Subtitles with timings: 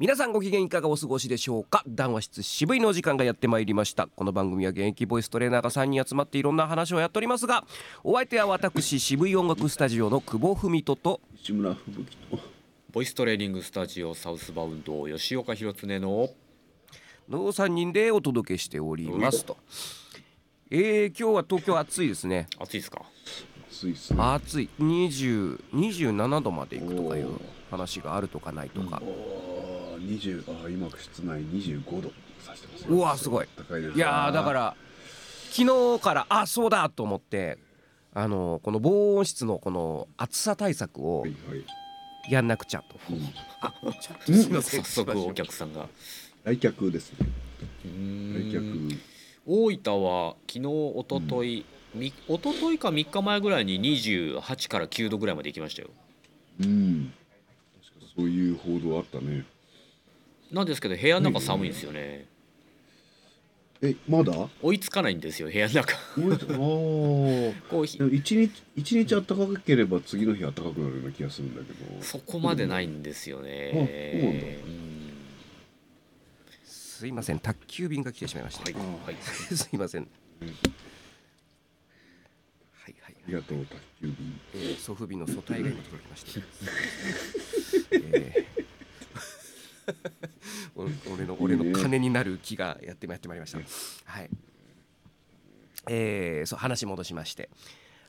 [0.00, 1.84] 皆さんご機嫌いかがお過ごしでしょうか？
[1.86, 4.08] 談話室渋いのお時間がやってまいりました。
[4.08, 7.64] この番組は現役ボイストレーナーが3人集まっていろんな話をやっておりますが
[8.02, 12.38] お相手は私渋い音楽スタジオの久保文人と石村吹雪と
[12.92, 16.28] ボイストレーニングスタジオサウスバウンド吉岡弘恒の
[17.28, 19.56] の3人でお届けしておりますと。
[20.70, 22.48] えー、今日は東京暑いですね。
[22.58, 23.02] 暑いですか？
[23.70, 24.18] 暑いっすね。
[24.20, 24.68] 暑い。
[24.80, 27.30] 20 27度まで行くとかいう
[27.74, 32.88] 話があるとかないとか、あー20あー今室内25度さしてますよ。
[32.90, 33.46] うわすごい。
[33.56, 34.76] 高いですいやーだから
[35.50, 37.58] 昨日からあそうだと思って
[38.12, 41.64] あのこの防音室のこの暑さ対策をはいはい。
[42.30, 43.22] やんなくちゃと、うん。
[43.60, 45.88] あちょっとすいません早速お客さんが。
[46.44, 47.28] 来客ですね。
[47.84, 47.88] う
[48.50, 48.64] 来客。
[49.46, 55.90] 大分は昨日一昨日み一昨日か3日前ぐらいに28から9度ぐらいまで行きましたよ。
[56.60, 57.12] うん
[58.16, 59.44] そういう報道あったね。
[60.52, 62.26] なんですけど部屋の中寒いんですよね。
[63.82, 64.48] えまだ？
[64.62, 65.96] 追いつかないんですよ部屋の中。
[66.16, 67.54] もうあー。
[67.68, 72.02] こうひでも一日一日暖かければ次の日暖かくなるような気がするんだけど。
[72.02, 74.58] そこまでないんですよあそうなんね
[76.64, 77.40] すいません。
[77.40, 78.74] 宅急便が来てしまいました、はい。
[78.74, 79.16] はい。
[79.20, 80.08] すいません、
[80.40, 80.48] うん。
[80.48, 80.54] は
[82.88, 83.14] いはい。
[83.26, 83.93] ありがとう宅急便
[84.54, 86.40] えー、祖父母の素体が今届きました。
[87.92, 88.54] えー
[90.74, 93.58] お 俺の俺の金になる気がやってまいりました。
[94.10, 94.30] はい。
[95.88, 97.50] えー、そう話戻しまして。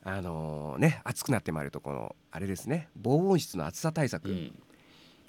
[0.08, 4.64] あのね暑くなってまいるとこのあれですね防音室の暑さ対策、うん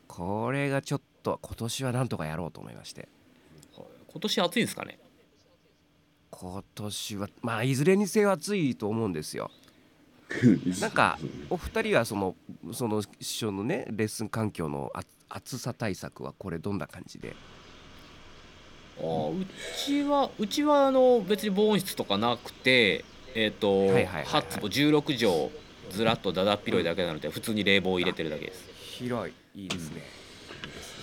[0.09, 3.09] これがちょっと今年はなんとかやろうと思いまして
[4.07, 5.01] 今年暑いんですかね
[6.31, 9.51] 今年はまあいずれにせよ暑いと思うんですよ
[10.81, 11.19] なんか
[11.51, 12.35] お二人はその
[12.73, 17.35] その一緒のねレッスン環境のあ暑さ対策はこれどんな感じで？
[18.99, 19.47] あーう
[19.85, 23.05] ちはうちはあの別に防音室とかなくて
[23.35, 24.43] えっ、とはいはいはいはい。
[24.43, 25.51] 8坪16畳
[25.93, 28.65] ずらっとだだっ広いだけなので普通に冷房を入れてるだけです。
[28.99, 30.03] 広いいいですね、
[30.65, 31.03] いいですね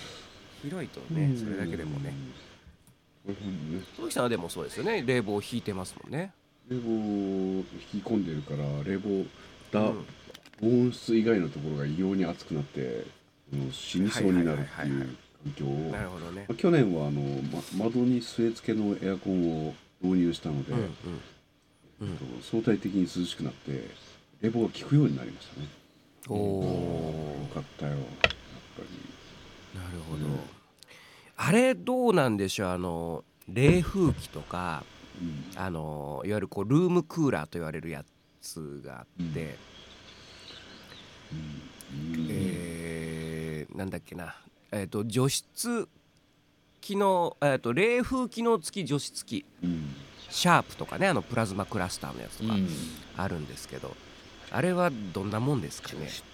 [0.64, 2.12] 広いとねそれだけでもね。
[3.26, 3.32] う
[4.08, 5.02] 木さんはでもそうですよね。
[5.06, 6.32] 冷房引いてますもんね
[6.68, 6.90] 冷房
[7.94, 9.26] 引き込んでるから冷房
[9.70, 10.04] だ、うん。
[10.60, 13.04] 防音室以外のところが異様に暑くなって
[13.72, 16.46] 死にそうになるってはいう環境をなるほどね。
[16.48, 20.88] まあ去年はあの、ま、窓に据え付けのエアコンを導入したので、うんうん。
[22.02, 22.16] うん。
[22.16, 23.90] と相対的に涼しくなって
[24.40, 25.66] 冷房が効くようになりましたね。
[26.28, 27.92] おおよかったよ。
[27.92, 28.82] やっぱ
[29.74, 29.78] り。
[29.78, 30.40] なるほど、うん
[31.36, 32.68] あれどうなんでしょう？
[32.68, 34.84] あの冷風機とか
[35.20, 35.44] うん。
[35.56, 38.04] あのいわゆるこうルームクーラーと言われるや
[38.40, 39.58] つがあって、
[41.32, 42.26] うん。
[42.30, 44.36] えーなんだっけな、
[44.70, 45.88] えー、と除湿
[46.80, 49.44] 機能、えー、と冷風機能付き除湿機。
[49.62, 49.94] うん。
[50.30, 52.68] シャープとかねあのプラズマクラスターのやつとかうん。
[53.16, 53.96] あるんですけど、
[54.50, 56.24] あれはどんなもんですか除ね湿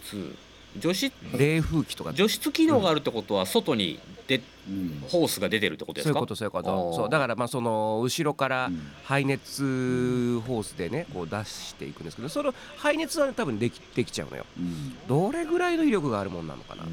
[0.79, 2.13] 除湿冷風機とか。
[2.13, 5.05] 除湿機能があるってことは外にでうん。
[5.09, 6.93] ホースが出てるってことでそういうすかことそういうこと。
[6.95, 7.09] そう。
[7.09, 8.81] だからまあその後ろからうん。
[9.05, 14.47] 排熱ホースでねこう出していくんですけどその排熱は多分できできちゃうのよ。
[14.59, 14.95] うん。
[15.09, 16.85] どれぐらいの威力があるもんなのかな。
[16.85, 16.87] う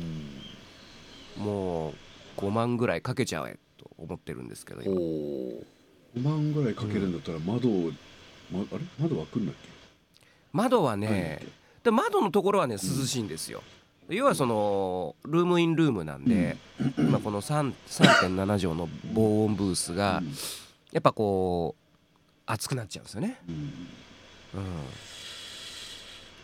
[1.40, 1.44] ん。
[1.44, 1.94] もう
[2.38, 4.96] 5万ぐらいかけちゃえと思ってるんですけどほ今う
[6.18, 7.92] 5万ぐらいかけるんだったら窓を、
[8.52, 8.80] ま、あれ？
[9.00, 9.70] 窓開くんだっけ？
[10.52, 11.46] 窓はね
[11.84, 13.64] で窓のところはね涼しいんですよ。
[14.10, 16.58] 要はそのルームインルームなんで
[16.98, 20.22] 今この3 3.7畳の防音ブースが
[20.92, 21.84] やっぱこう
[22.46, 23.42] 熱くなっちゃうんですよね。
[23.46, 23.72] うん。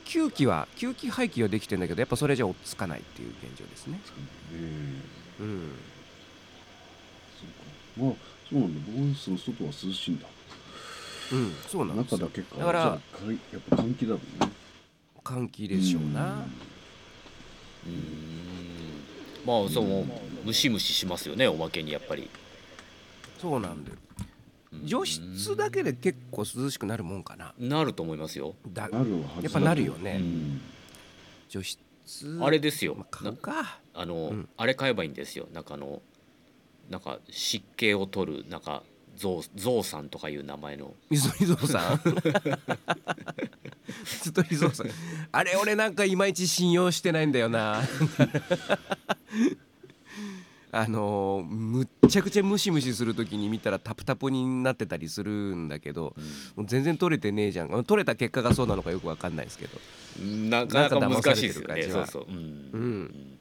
[0.05, 3.99] 吸気は吸気排気はできてんだけどやっぱそれじゃ追っつかないっていう現状ですね。
[4.05, 4.13] そ
[5.43, 5.71] うん。
[7.97, 8.05] そうか。
[8.05, 8.13] まあ
[8.49, 8.81] そうなんだ。
[8.93, 10.27] 防音室の外は涼しいんだ。
[11.31, 12.17] うんそうなんですよ。
[12.17, 12.57] 中だけか。
[12.57, 12.99] だからやっ
[13.69, 14.53] ぱ換気だもんね
[15.23, 16.45] 換気でしょうな。
[17.85, 18.43] うん。
[19.45, 20.05] まあそう
[20.45, 22.29] ムシムシしますよねおまけにやっぱり。
[23.39, 23.97] そうなんだよ。
[24.85, 27.53] 除湿だけで結構涼しくなるもんかな。
[27.59, 28.55] なると思いますよ。
[28.67, 30.17] だなるはずだやっぱなるよね。
[30.19, 30.61] うん。
[31.49, 31.79] 除湿。
[32.41, 32.95] あれですよ。
[32.95, 33.79] まあ買うか。
[33.93, 34.49] あの、うん。
[34.57, 35.47] あれ買えばいいんですよ。
[35.53, 36.01] なんかあの
[36.89, 38.83] なんか湿気を取るなんか
[39.15, 40.93] ゾウゾウさんとかいう名前の。
[41.09, 42.01] 水鳥ゾウさん
[44.05, 44.87] 水鳥ゾウさん
[45.31, 47.81] あれ俺なんかいまいち信用してないんだよな。
[50.75, 56.15] あのーむっちゃくちゃムシムシする時に見たらタプタプになってたりするんだけど、
[56.55, 57.83] もう全然取れてねえじゃん。
[57.83, 59.79] 取れた結果がそうなのかよくわかんないですけど。
[60.49, 61.83] なかなか難しいですよね。
[61.83, 62.69] そうそう、うん。
[62.73, 63.37] うん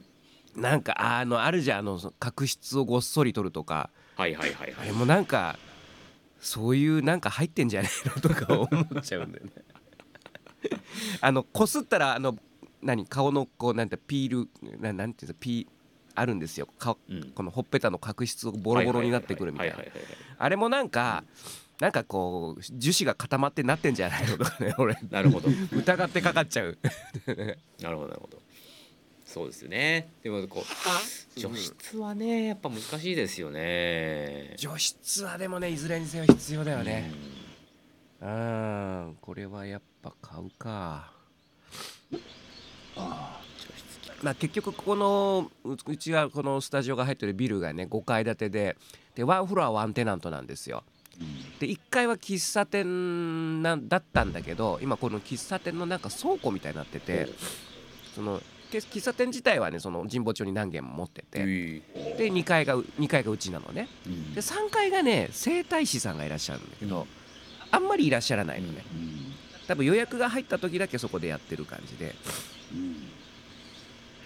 [0.55, 3.89] なんかあのあるじゃんあの角質をごっそり取るとか。
[4.15, 4.75] はいはいはいはい。
[4.81, 5.57] あれもなんか
[6.39, 8.65] そういうなんか入ってんじゃないのとか思
[8.99, 9.51] っちゃうんだよね
[11.21, 12.37] あのこすったらあの
[12.81, 15.67] 何顔のこうなんてピールななんていうのピー
[16.15, 16.67] あるんですよ。
[16.77, 17.31] かうん。
[17.31, 19.77] このほっぺたの角質がボロボロになってくるみたいな。
[20.37, 21.23] あれもなんか
[21.79, 24.97] なんかこう樹脂が固まってなってんじゃないのとかね 俺。
[25.09, 25.49] なるほど。
[25.75, 26.77] 疑ってかかっちゃう。
[27.81, 28.41] なるほどなるほど。
[29.25, 30.09] そうですよね。
[30.21, 34.53] でもこう除湿はねやっぱ難しいですよね。
[34.57, 37.11] 除湿はでもねいずれにせよ必要だよね。
[38.21, 38.29] うん。
[38.29, 39.17] うん。
[39.19, 41.11] これはやっぱ買うか。
[42.95, 48.77] あ除湿機まあ結局ここのううちはこのスタジオが入ってるビルがね5階建てで
[49.15, 50.83] でワンフロアワンテナントなんですよ。
[51.59, 57.29] で1階は喫茶店なんだったんだけど今この喫茶店のなんか倉庫みたいになってて
[58.15, 58.41] その
[58.71, 61.47] け喫茶店自体はねその神保町に何軒も持っててうん
[62.17, 63.87] で2階が2階がうちなのね。
[64.07, 64.33] うん。
[64.33, 67.07] で3階がね整体師さんがいらっしゃるんだけど
[67.71, 68.83] あんまりいらっしゃらないのね。
[68.93, 69.32] うん
[69.67, 72.15] 多分予約が入った時だけそこでやってる感じで。
[72.73, 72.95] うん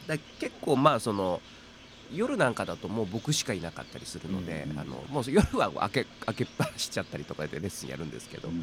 [0.07, 1.41] だ結構まあその
[2.13, 8.59] 夜なんかだともう僕しかいなかったりするので、うんあのもう夜は開け開けっぱなしちゃったりとかでレッスンやるんですけど、ううん。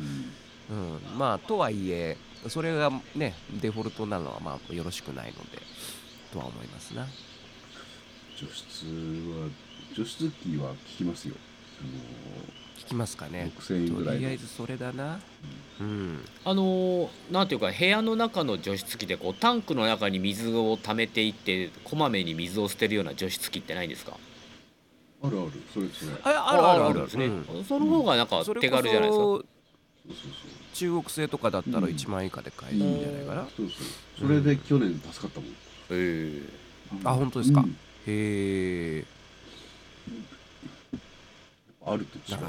[1.15, 2.17] んまあとはいえ
[2.49, 5.59] それがねデフォルトなのはまあよろしくないので
[6.33, 7.07] とは思いますな。
[8.41, 9.51] 除湿は
[9.95, 11.35] 除湿機は効きますよ
[12.79, 13.51] 聞きますかね。
[13.59, 14.15] 6000円ぐらいの。
[14.15, 15.21] とりあえずそれだな。
[15.81, 16.19] うん。
[16.45, 24.17] あのーなんていうか部屋の中の除湿機でこうタンクの中に水を溜めていってこまめに水を捨てるような除湿機ってないんですか？
[25.23, 25.51] あるある。
[25.73, 27.01] それそれああるあるある。
[27.01, 27.65] んですね、うん。
[27.65, 29.25] その方がなんか手軽じゃないですか？
[29.25, 29.45] そそうそう
[30.75, 31.85] 中国製とかだったらうん。
[31.95, 35.51] 1万円以下で買えるんじゃないかな、そうそうそれで去年助かったもん。
[35.91, 36.43] え
[37.05, 37.61] あ本当ですか？
[37.61, 37.71] うん。
[37.71, 37.75] へ
[38.07, 39.05] え
[41.87, 42.45] あると違うだか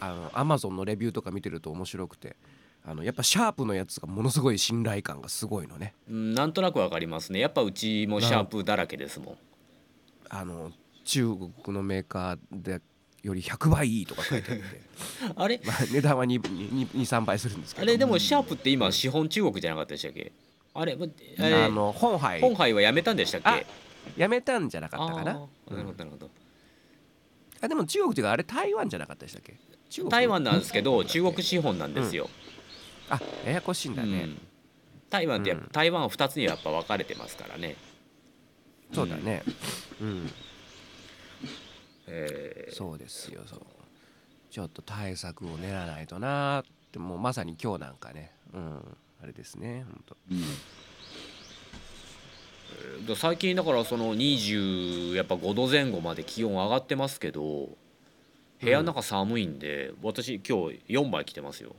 [0.00, 2.36] らあのアマゾンのレビューとか見てると面白くて
[2.84, 5.94] あのやっぱシャープのやつがものすごい信頼感がすごいのね。
[6.08, 7.38] うんなんとなくわかりますね。
[7.38, 9.38] やっぱうちもシャープだらけですもん。
[10.30, 10.72] あの
[11.04, 12.80] 中国のメーカーで
[13.22, 14.64] より100倍いいとか書いてあって、
[15.36, 15.60] あれ？
[15.64, 17.82] まあ、値段は23倍するんですけど。
[17.82, 20.32] あれでもシャープって今資本中国じゃなかったでしたっけ？
[20.72, 22.40] あれ、えーあの本杯。
[22.40, 23.48] 本杯はやめたんでしたっけ？
[23.50, 23.60] あ
[24.16, 25.24] やめたんじゃなかったかな。
[25.24, 26.30] なるほどなるほど
[27.62, 29.56] あでも中国っていうかあれ台湾じゃなかったでしたっけ？
[29.90, 30.10] 中国。
[30.10, 32.30] 台湾なんですけど中国資本なんですよ、
[33.08, 34.40] あややこしいんだね、うん。
[35.10, 37.76] 台湾って台湾は2つにやっぱ分かれてますからね。
[38.92, 39.42] そうだね。
[40.00, 40.30] うん。
[42.06, 42.74] えー。
[42.74, 43.60] そうですよそう。
[44.50, 48.32] ちょっと対策を練らないとなーってもうまさに今日なんかね。
[48.52, 48.98] うん。
[49.22, 50.40] あれですね本当うん。
[50.40, 50.46] で
[53.16, 57.70] 最近だからその20やっぱ5度前後まで気温上がってますけど
[58.60, 61.74] 部屋の中寒いんで、私今日4枚着てますよ。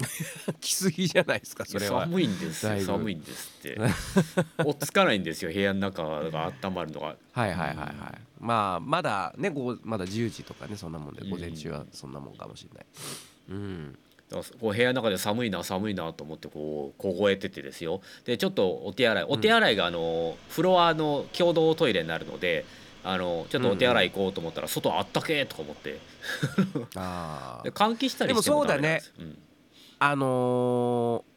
[0.60, 2.02] 来すぎじゃないですかそれは。
[2.02, 2.80] 寒いんですいぶ。
[2.80, 3.78] 寒いんですって。
[4.58, 7.06] 落ち着かないんですよ部屋の中が温まるのが。
[7.06, 8.20] はいはいはいはい。
[8.40, 12.86] まあまだねごまだ10時とかねそんなもんでうん午前中はそんなもんかもしれない。
[13.50, 13.98] うん
[14.30, 18.00] こう部屋の中で寒いな寒いなと思ってこう凍えててですよ。
[18.24, 22.64] でちょっとお手洗いお手洗いがあのフロアの共同トイレになるので
[23.02, 25.98] あのちょっとお手洗い行こうと思ったら外あったけとか思って。
[26.96, 29.06] あ で換気したりしてもダメなんです。
[29.08, 29.38] ようん。
[29.98, 31.30] あのー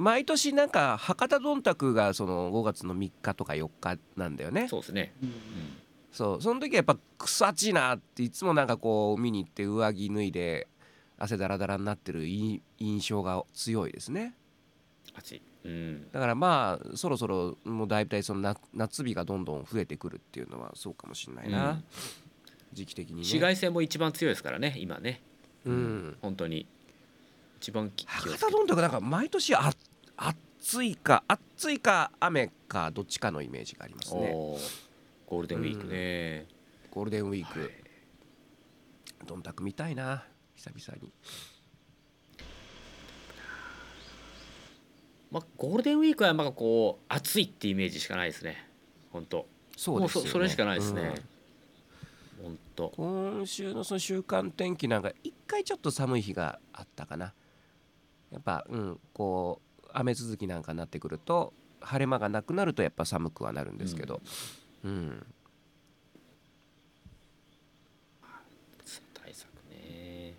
[0.00, 4.66] 毎年なんか博多どんたくがその5月の3日とか4日なんだよね。
[4.66, 5.12] そうですね、
[6.10, 6.42] そう。
[6.42, 10.68] その時はやっぱ草ちいなっていつもなんかこう見に行って上着脱いで
[11.20, 14.34] 汗だらだらになってるい印象が強いですね。
[15.14, 21.84] 暑い、うん、だからまあそろそろもう大体その夏夏日がどんどん増えてくるっていうのはそうかもしれないな、うん。
[22.72, 23.20] 時期的にね。
[23.20, 25.20] 紫外線も一番強いですからね今ね。
[25.64, 26.16] うん。
[26.22, 26.66] 本当に。
[27.58, 29.70] 一番き気を博多どんたくなんか毎年あ
[30.16, 34.32] 暑いか暑いか雨かどっちかのイメージがありますね。
[35.26, 36.46] ゴールデンウィークね、
[36.90, 37.70] ゴールデンウィーク、はい。
[39.26, 40.24] どんたく見たいな
[40.56, 41.12] 久々に。
[45.30, 48.68] まあ、ゴールデンウィークはなんかこう暑いってイメージしかないですね。
[49.12, 49.46] 本当。
[49.76, 51.14] そうですよ、ね、もうそそれしかないですね、
[52.42, 52.92] 本当。
[52.96, 57.32] 今週のその週間天気なんか一回ちょっと寒い日があったかな。
[58.30, 64.20] やっぱうんこう雨続きなんかになってくると晴れ間がなくなるとやっぱ寒くはなるんですけど。
[64.82, 65.26] うん、
[69.14, 70.34] 対策ね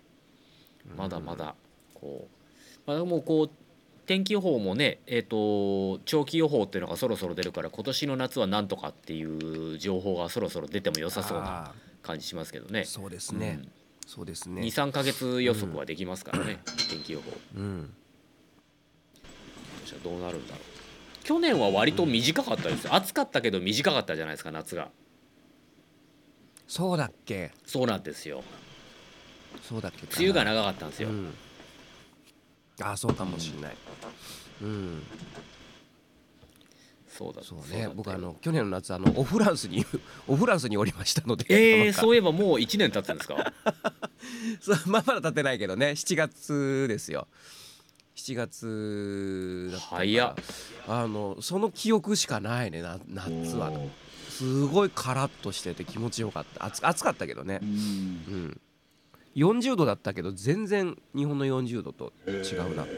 [0.96, 1.54] まだまだ
[1.94, 3.50] こう、まあ、でもこう
[4.06, 11.72] 天気予報もねえっ、と長期予報っていうのがそろそろ出るから今年の夏はなんとかっていう情報がそろそろ出ても良さそうなあ
[12.02, 12.80] 感じしますけどね。
[12.80, 13.62] ーそうですね、
[14.06, 14.62] そうですね。
[14.62, 16.58] 23か月予測はできますからね、
[16.90, 17.32] 天気予報。
[17.56, 17.94] うん。
[20.02, 21.24] どうなるんだろう。
[21.24, 22.94] 去年は割と短かったですよ。
[22.94, 24.90] 暑かったけど短かったじゃないですか夏が。
[26.66, 27.52] そうだっけ。
[27.66, 28.42] そうなんですよ
[29.60, 31.34] そうだっけ梅雨が長かったんですよ、うん、
[32.80, 33.76] あそうかもしれない。
[34.62, 35.02] うん、
[37.08, 37.88] そうだそうだったよ。
[37.88, 39.84] ね僕あの去年の夏あのオフランスに
[40.28, 43.52] オフランスにおりましたのでえー、そういえばもう1年経つんですか？
[44.60, 45.90] そうまあまだ経ってないけどね。
[45.90, 47.26] 7月ですよ。
[48.14, 50.34] 7月だったから早っ。
[50.88, 53.72] あのその記憶しかないねな夏は。
[54.30, 56.64] すごいカラッとしてて気持ちよかった。
[56.66, 57.58] 暑暑かったけどね。
[57.62, 57.68] うん。
[57.68, 58.60] うん
[59.34, 62.84] 40度だったけど全然日本の40度と違うな。
[62.84, 62.88] や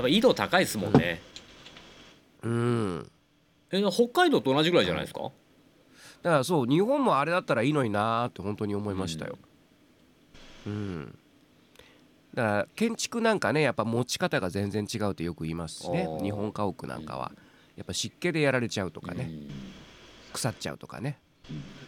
[0.00, 1.20] っぱ緯度高いですもんね、
[2.42, 3.10] うん。
[3.72, 5.22] え北海道と同じぐらいじゃないですか、
[6.22, 9.38] だからそう日本もあれだったらいいのになーって本当に思いましたよ。
[10.66, 11.18] うん、
[12.34, 16.06] だから建築なんかねやっぱ持ち方が全然違うってよく言いますしね。
[16.22, 17.32] 日本家屋なんかは。
[17.76, 19.48] やっぱ湿気でやられちゃうとかね、うん。
[20.34, 21.18] 腐っちゃうとかね。
[21.24, 21.29] うん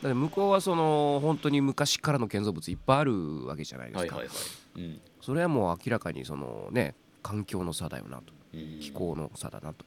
[0.02, 4.34] だ向こうはその本当に昔からの建造物いっぱいあるわけじゃないですか、はいはいは
[4.76, 5.00] い、うん。
[5.20, 8.32] それはもう明らかにそのね環境の差だよなと。
[8.52, 8.80] うん。
[8.80, 9.84] 気候の差だなと。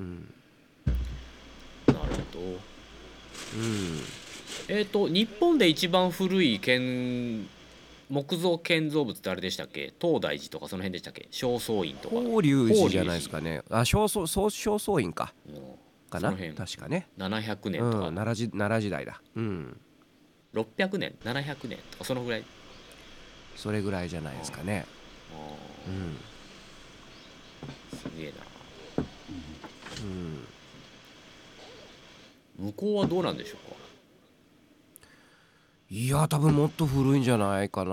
[0.00, 0.32] うん、
[1.86, 2.40] なるほど。
[2.40, 3.98] うん、
[4.68, 7.46] えっ、と日本で一番古い建
[8.08, 9.92] 木造建造物ってあれでしたっけ？
[10.00, 11.28] 東大寺とかその辺でしたっけ？
[11.30, 13.62] 正倉院とか、法隆寺じゃないですかね。
[13.70, 15.34] あ正倉院か。
[15.46, 15.62] うん
[16.10, 16.32] かな？
[16.32, 17.08] 確かね。
[17.16, 19.22] 700うん年とか、奈良時奈良時代だ。
[19.36, 19.80] うん。
[20.52, 22.04] 600年？700年とか。
[22.04, 22.44] そのぐらい？
[23.56, 24.84] それぐらいじゃないですかね。
[25.32, 25.36] あ
[25.88, 26.16] うん。
[27.92, 28.32] ーすげえ
[28.98, 29.04] な。
[32.58, 32.66] うん。
[32.66, 33.76] 向こうはどうなんでしょうか？
[35.92, 37.92] いや多分もっと古いんじゃないかな。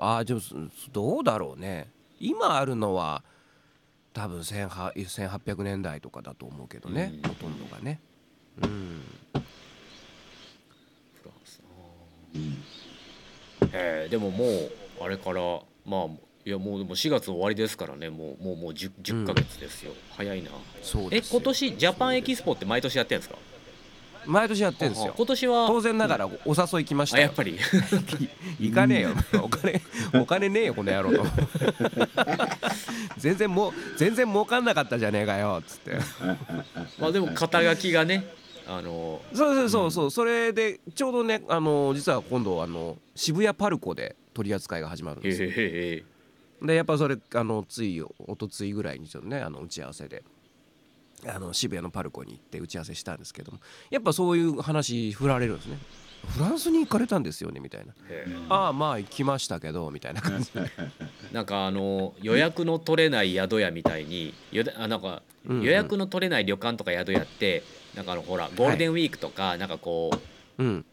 [0.00, 0.54] あでもそ
[0.92, 1.88] どうだろうね。
[2.18, 3.22] 今あるのは
[4.16, 4.92] 多分1800
[5.28, 7.12] 1800年代とかだと思うけどね。
[7.22, 7.28] うん。
[7.28, 8.00] ほとんどがね。
[8.62, 9.02] うん。
[9.34, 11.60] フランス
[12.34, 12.56] うん
[13.74, 15.42] えーでももうあれから
[15.84, 16.06] まあ
[16.46, 18.08] いやもうでも4月終わりですからね。
[18.08, 20.50] もうもうもう 10, 10ヶ月ですよ、早いな。
[20.50, 21.40] えそうですよ。
[21.40, 23.36] 今年ジャパンエキスポって毎年やってるんですか？
[24.26, 25.66] 毎年やってんですあよ今年は。
[25.68, 27.24] 当然ながらお誘い来ましたよ。
[27.24, 27.58] あやっぱり。
[28.60, 29.10] 行かねえよ。
[29.42, 29.82] お金
[30.20, 31.12] お金ねえよこの野郎。
[31.12, 31.24] と
[33.18, 35.96] 全然もう全然儲かんなかったじゃねえかよっつって。
[36.98, 38.26] まあでも肩書きがね
[38.68, 40.10] あのそうそうそうそう。
[40.10, 45.50] それでちょうどねあの実は今度あの渋谷パルコで取り扱いが始まるんですよ。
[46.62, 50.22] でやっぱそれあのついおとついぐらいにちょっとねあの打ち合わせで
[51.24, 53.58] あの渋谷のパルコに行って打ち合わせしたんですけども
[53.90, 55.78] やっぱそういう話振られるんですね。
[56.28, 57.94] フランスに行かれたんですよねみたいな。
[58.48, 60.60] ああまあ行きましたけどみたいな感じで。
[61.32, 64.34] なんかあの予約の取れない宿屋みたいに
[64.76, 67.62] あなんか予約の取れない旅館とか宿屋って
[67.94, 70.10] なんかあのほらゴールデンウィークとかなんかこ
[70.58, 70.84] うん。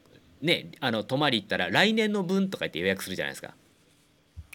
[0.41, 3.55] うねあの泊まり行ったら来年の分とか言って予約するじゃないですか。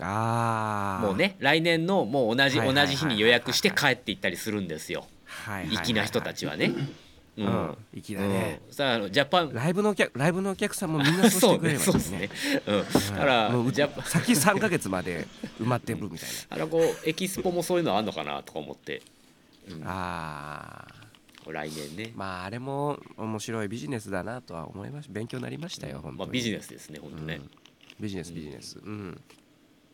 [0.00, 5.00] ああもうね来年のもう同じはいはいはいはい同じ日に予約して帰って行ったりするんですよ。
[5.00, 5.17] はいはいはいはい
[5.84, 6.72] 粋な人たちはね。
[7.36, 7.46] ううん。
[7.46, 8.60] ん粋だね。
[8.66, 8.74] うん。
[8.74, 9.52] さああのジャパン。
[9.52, 12.30] ライブのお客ライブのお客さんもみんなそうしてくれればいいですね。
[12.66, 13.50] うん、だから。
[13.50, 15.26] もうジャパ先3ヶ月まで
[15.60, 19.02] 埋まってるみたいあのこうエキスポもそういうのあんのかなとか思って。
[19.68, 19.86] な。
[19.86, 20.88] あ
[21.46, 25.12] あ、来年ね、まああれも面白いビジネスだなとは思いました。
[25.12, 26.16] 勉強になりましたよ、本当に。
[26.18, 27.50] まあ、ビジネスですね本当ね、うん。
[28.00, 28.78] ビジネスビジネス。
[28.78, 29.20] うん。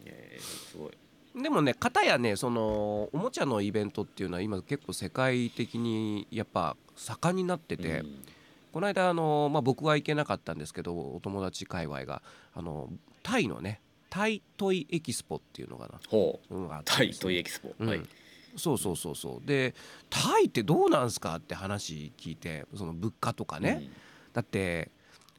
[0.07, 0.93] えーすごい
[1.35, 8.25] でもね、片やね、そのおもちゃのイベントっていうのは今結構世界的にやっぱ盛んになってて、うん。
[8.73, 12.23] この間あのまあ僕は行けなかったんですけど、お友達界隈が
[12.55, 12.89] あの
[13.23, 16.01] タイのね、タイトイエキスポっていうのかな。
[16.09, 16.57] ほう。
[16.57, 17.89] んタイトイエキスポ、うん。
[17.89, 18.03] はい。
[18.57, 19.47] そうそうそうそう。
[19.47, 19.75] で
[20.11, 23.83] タイってどうなんすかって話聞いてその物価とかね、
[24.33, 24.91] だって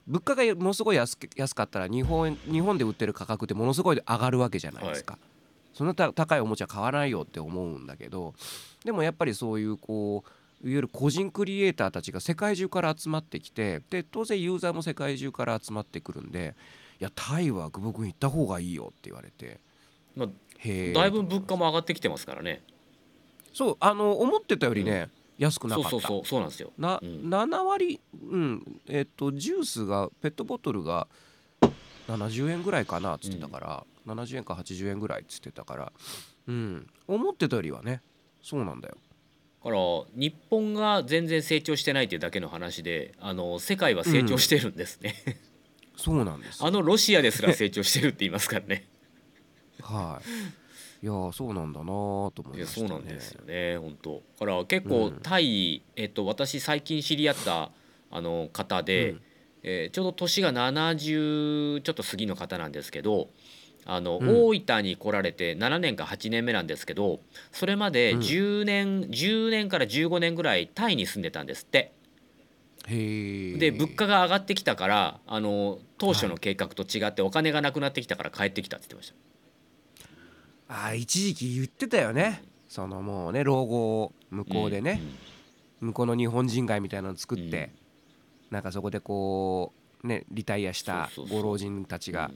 [0.08, 5.18] 物価がものすごい安く安かったら日本日本で売ってる価格ってものすごい上がるわけじゃないですか、
[5.76, 8.34] そんなた高いおもちゃ買わないよって思うんだけど
[8.84, 16.56] でもやっぱりそういうこういわゆる個人クリエイターたちが世界中から集まってきてで当然ユーザーも世界中から集まってくるんで
[17.00, 19.60] いやタイは久保君行った方がいいよって言われて。
[20.16, 20.28] まあ、
[20.60, 20.94] へえ。
[20.94, 22.62] だいぶ物価も上がってきてますからね。
[23.54, 25.90] そうあの思ってたよりね、安くなかった。
[25.90, 26.72] そうそうそうそうなんですよ。
[26.78, 27.10] な、うん。
[27.30, 31.08] 7割うんえっとジュースがペットボトルが
[32.08, 35.94] 70円ぐらいかなっつってたから、70円か80円ぐらいっつってたから。
[36.48, 36.88] うん。
[37.08, 38.02] 思ってたよりはね
[38.42, 38.98] そうなんだよ。
[39.64, 39.78] だから
[40.16, 45.16] 日本が全然成長してないっていうだけの話であの世界は成長してるんですね、
[45.98, 46.68] そうなんですよ。
[46.68, 48.88] あのロシアですら成長してるって言いますからね。
[49.82, 50.22] は
[51.02, 51.06] い。
[51.06, 51.90] いやーそうなんだなー
[52.32, 52.88] と思いましたね。
[52.88, 54.22] そうなんですよね本当。
[54.40, 55.20] だから結構うん。
[55.24, 57.72] タイ、えっと、私最近知り合った
[58.12, 59.22] あの方で、うん。
[59.64, 63.30] えーちょうど年が70ちょっと過ぎの方なんですけど
[63.86, 64.30] あの、うん。
[64.48, 67.20] 大分に来られて7年か8年目なんですけど
[67.52, 68.20] それまでうん。
[68.20, 71.94] 10年、10年から15年ぐらいタイに住んでたんですって。
[72.88, 79.14] で物価が上がってきたからあの当初の計画と違ってお金がなくなってきたから帰ってきたって言ってまし
[80.68, 80.86] た。
[80.88, 82.44] あー一時期言ってたよね。
[82.68, 85.02] そのもうね老後を向こうでね、
[85.80, 87.72] 向こうの日本人街みたいなの作って、
[88.52, 92.32] なんかそこでこうねリタイアしたご老人たちが。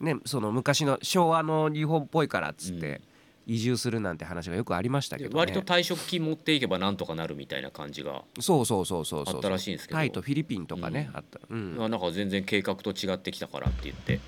[0.00, 2.80] ねその昔の昭和の日本っぽいからっつっうん。
[2.80, 3.00] て
[3.48, 9.98] 移住するなんて話がよくありましたけど、ね、割と退職金持っていけばなんとかなるみたいな感じが、そうそうそうそうあったらしいんですけど。
[9.98, 11.16] タイとフィリピンとかね、うん。
[11.16, 11.40] あった。
[11.48, 11.76] うん。
[11.80, 14.12] あなんか全然計画と違ってきたからって言って。
[14.12, 14.20] へ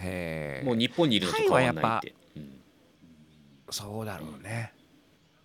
[0.00, 2.14] えもう日本にいるのと変わらないって。
[2.36, 2.60] うん。
[3.70, 4.74] そうだろうね。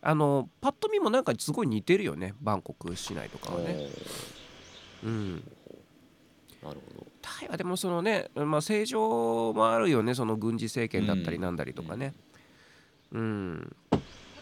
[0.02, 2.34] あのパッと見もなんかすごい似てるよね。
[2.42, 3.88] バンコク市内とかはね。
[5.06, 5.52] うん
[6.68, 7.08] なるほど。
[7.22, 12.14] タイはでもそのね、まあ、政情もあるよねその軍事政権だったりなんだりとかね。
[13.12, 13.76] うん、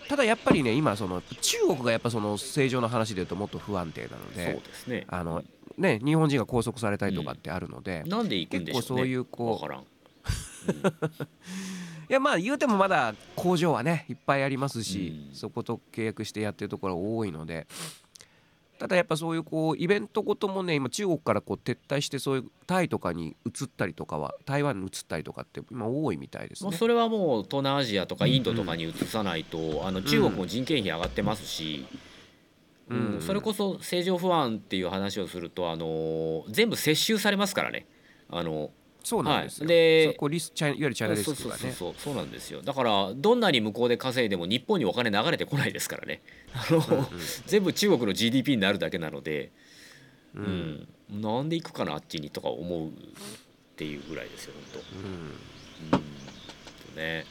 [0.09, 5.05] ただやっぱりね今その中国がやっぱその政情の話で言うともっと不安定なのそうでですね。
[5.07, 5.43] あの
[5.77, 8.81] ね日本人が拘束されたりとかってあるので、いなんで行くんでしょうね。
[8.81, 9.85] 結構そういうこうわからん。
[12.09, 15.35] やまあ言うてもまだ工場はねいっぱいありますし、うん。
[15.35, 17.67] そこと契約してやってるところが多いので
[18.77, 26.69] ただやっぱそういうこうイベントごともね今中国からこう撤退してそういうタイとかに移ったりとかは台湾に移ったりとかって今多いみたいですね。
[26.69, 31.85] もうそれはもう東南アジアとかインドとかに移さないと、あの中国も人件費上がってますし、
[32.89, 37.87] ううんんそれこそ正常不安っていう話をすると、あのー全部接収されますからね。
[38.29, 38.71] あの
[39.05, 39.65] そうなんですよ。
[39.65, 41.71] はいでそこリスチャいわゆるチャイナリスそうそうクがね。
[41.73, 46.21] そうそうそうなんですよだからどんなに向こうで稼いでも日本にお金流れてこないですからね
[46.53, 47.07] あの、
[47.45, 49.51] 全部中国の GDP になるだけなので、
[50.33, 52.91] ううんんなんで行くかなあっちにとか思うっ
[53.75, 54.81] ていうぐらいですよ本
[55.91, 55.97] 当。
[55.97, 57.25] うんうんね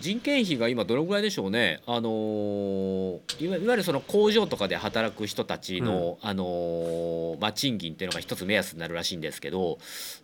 [0.00, 9.78] 人件費が今どのぐらいでしょうね、あのーいわゆるその工場とかで働く人たちの、あのーまあ、賃金っていうのが一つ目安になるらしいんですけど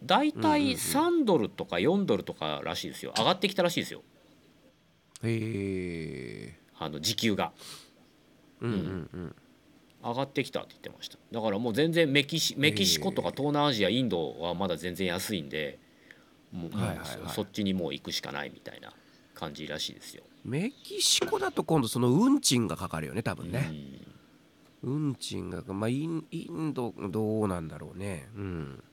[0.04, 0.42] 大うんうんうん。
[0.42, 3.12] 体3ドルとか4ドルとからしいですよ。
[3.16, 4.02] 上がってきたらしいですよ。
[5.22, 6.58] へえ。
[6.78, 7.52] あの時給が。
[8.60, 9.34] うんうんうん。
[10.02, 11.18] 上がってきたって言ってました。
[11.32, 15.78] だからもう全然メキシメキシコとか東南アジアインドはまだ全然安いんで
[16.52, 18.92] もうはいはいそっちにもう行くしかないみたいな
[19.34, 20.22] 感じらしいですよ。
[20.44, 23.68] メキシコだと今度その運賃がかかるよね多分ね。
[23.70, 24.14] うん
[24.84, 28.28] 運賃がまあインインドどうなんだろうね。
[28.36, 28.84] うん。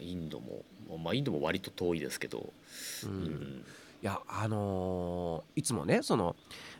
[0.00, 0.64] インドも
[0.98, 2.52] まあインドも割と遠いですけど、
[3.04, 3.64] う、うんん
[4.02, 6.34] いやあのーいつもねその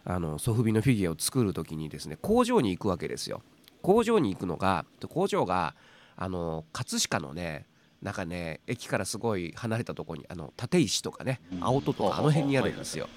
[0.04, 3.40] あのソフビのフィギュアを作る時にですね工場に行くわけですよ
[3.82, 5.74] 工場に行くのが工場が
[6.16, 7.66] あの葛飾のね
[8.04, 13.08] なんかね駅からすごい離れたところにあの立石とかね青戸とかあの辺にあるんですよ。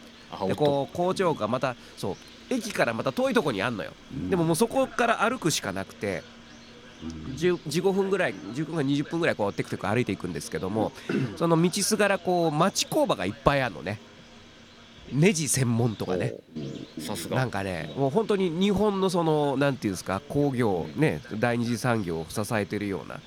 [0.47, 2.15] でこう工場がまたそう
[2.49, 3.91] 駅からまた遠いところにあんのよ。
[4.29, 6.23] でももうそこから歩くしかなくて
[7.35, 10.93] 10 15分ぐらい10分か20分ぐらいこうテクテク歩いていくんですけども
[11.35, 13.99] その道すがらこう町工場がいっぱいあるのね。
[15.11, 16.35] ネジ専門とかね。
[17.29, 23.19] なんかねもう本当に日本のそのなんていうんですか工業ね第二次産業を支えてるような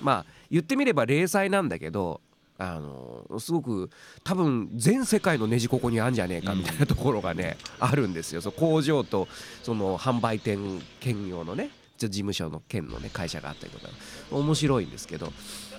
[0.00, 2.20] まあ言ってみれば零細なんだけど
[2.58, 3.90] あのすごく
[4.24, 8.40] 多分全世界のネジここにあんじゃねえかみたいなところがね、あるんですよ。
[8.40, 9.28] そう工場と
[9.62, 13.88] その販売店兼業のねじゃ事務所の兼のね会社があったりとか
[14.30, 15.32] 面白いんですけど。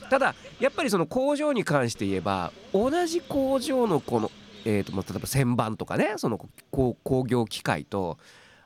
[0.10, 4.32] ただやっぱりその工場に関して言えば同じ工場のこの
[4.64, 6.38] えー、とまあ例えば旋盤とかねその
[6.72, 8.18] 工工業機械と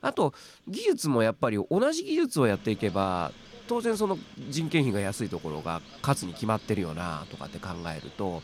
[0.01, 0.33] あと
[0.67, 3.31] 技術もやっぱり同じ技術をやっていけば
[3.67, 4.17] 当然その
[4.49, 8.41] 人件費が安いところが勝つに決まってるよなとかって考えると、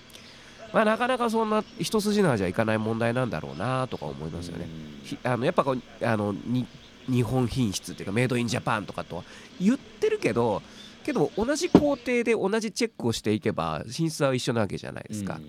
[0.73, 4.67] まあ、なかなかそんな一筋縄じゃいかない問題なんだろうなとか思いますよね。
[5.03, 6.65] ひあのやっぱこうあのに
[7.09, 9.23] 日本品質っていうかメイドインジャパンとかとは
[9.59, 10.61] 言ってるけど
[11.03, 15.39] けど同じ工程で同じチェックをしていけば品質は一緒なわけじゃないですか。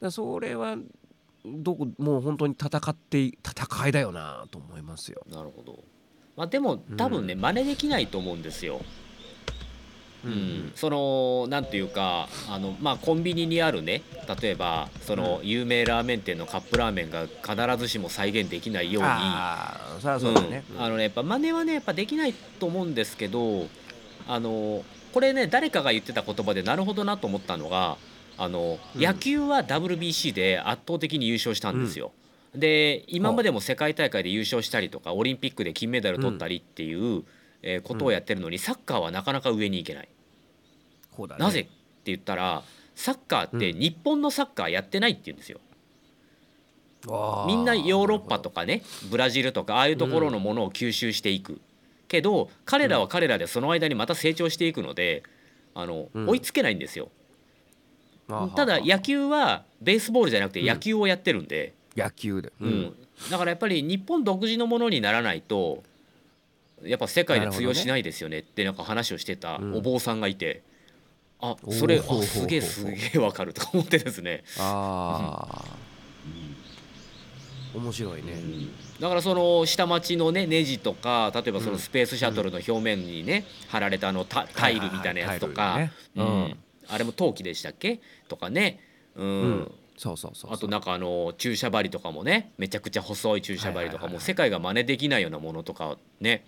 [0.00, 0.76] だそれは
[1.44, 5.22] どこもう本当に戦ってい戦いだよなと思いますよ。
[5.30, 5.82] なるほど
[6.36, 8.80] まあでも多分ね、真似できないと思うんですよ。
[10.24, 10.32] ううん。
[10.34, 14.02] んそのなんていうかあの、まあ、コンビニにあるね。
[14.40, 19.08] 例えばその有名ラーメン店のカップラーメンが必ずしも再現できないように。
[20.78, 23.66] あのねやっぱ真似はねやっぱできないと思うんですけど
[24.28, 27.96] あのこれね誰かが言ってた言葉でなるほどなと思ったのが
[28.36, 29.00] あの、うん。
[29.00, 32.12] 野球は WBC で圧倒的に優勝したんですよ。
[32.56, 37.24] で今までも世界大会で優勝したりとかオリンピックで金メダル取ったりっていう、
[37.62, 40.08] えーことをやってるのにサッカーはなかなか上に行けない。
[41.38, 41.70] なぜって
[42.06, 42.62] 言ったら
[42.94, 43.78] サッカーってうん。
[43.78, 45.60] 日本のサッカーやってないって言うんですよ。
[47.46, 51.60] みんなヨーロッパとかねブラジルとかああいうところのものを吸収していく、
[52.08, 55.22] けど彼らは彼らでその間にまた成長していくので
[55.74, 56.28] あの、うん。
[56.28, 57.10] 追いつけないんですよ。
[58.56, 62.94] ただ野球はベースボールじゃなくてうん野球をやってるんで、野球で、うん。
[63.30, 65.82] だからやっぱり日本独自のものにならないと
[66.82, 68.40] やっぱ世界で通用しないですよね。
[68.40, 69.74] ってなんか話をしてたうん。
[69.76, 70.62] お坊さんがいて、
[71.40, 74.44] あそれあすげえすげえわかるとか思ってですね。
[74.58, 75.64] ああ
[77.74, 78.32] 面白いね、
[79.00, 85.62] だからその下町のねネジとか例えばそのスペースシャトルの表面にね貼られたあのタタイルみたいなやつとか。
[85.62, 86.58] はいはいはいタイルうねん。
[86.88, 88.00] あれも陶器でしたっけ？
[88.28, 88.80] とかね。
[89.14, 89.26] うん。
[89.26, 96.44] うんそうそうそうあとなんかあの注射針とかもねめちゃくちゃ細い注射針とかも世界が真似できないようなものとかね。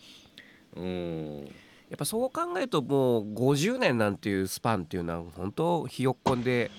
[0.77, 1.45] うん。
[1.89, 6.71] やっぱそう考えるともう50年なんていうスパンっていうのは本当ひよっこんで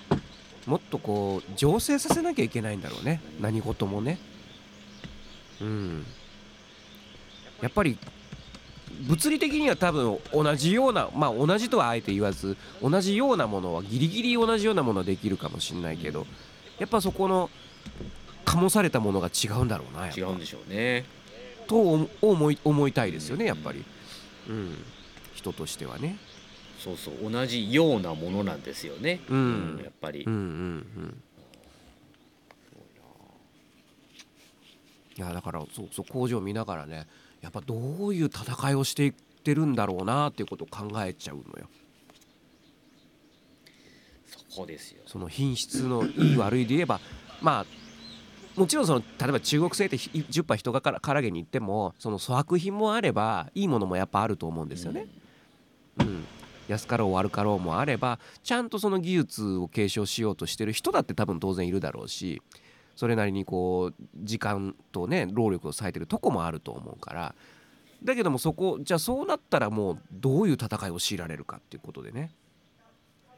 [0.67, 3.19] もっとこう醸成させなきゃいけないんだろうね。
[3.41, 4.19] 何事もね。
[5.61, 6.05] うん。
[7.61, 7.97] やっぱり
[9.07, 16.25] 物理的には多分同じようなまあ同じとはあえて言わず同じようなものはギリギリ同じようなものはできるかもしれないけど
[16.79, 17.49] やっぱそこの
[18.45, 21.05] 醸されたものが違うんだろうな違うんでしょうね。
[21.67, 23.85] と思い思いたいですよねやっぱり、
[24.49, 24.75] うん、
[25.35, 26.17] 人としてはね。
[26.79, 29.19] そうそう同じようなものなんですよね。
[29.29, 29.81] うん。
[29.83, 30.23] やっぱり。
[30.23, 30.41] うんうんう
[31.01, 31.23] ん。
[35.17, 37.05] いやだからそうそう工場を見ながらね
[37.41, 37.75] やっぱど
[38.07, 41.67] ういう戦いをしていってるんだろうなっていうことを考えちゃうのよ
[44.59, 45.01] そこですよ。
[45.05, 46.99] その品質のいい悪いで言えば
[47.41, 47.65] まあ
[48.59, 55.07] もちろんその例えば中国製って10杯人がからからげに行ってもその粗悪品もあればいいものもやっぱあると思うんですよね。
[55.99, 56.25] うん、
[56.67, 62.41] 安かろう悪かろうもあればちゃんとその技術を継承しようとしてる人だって多分当然いるだろうし
[62.95, 67.35] それなりにこう時間とね労力を割いてるとこもあると思うから。
[68.01, 72.31] だけどもそこじゃあそうなったらもうどういう戦いを強いられるかっていうことでね。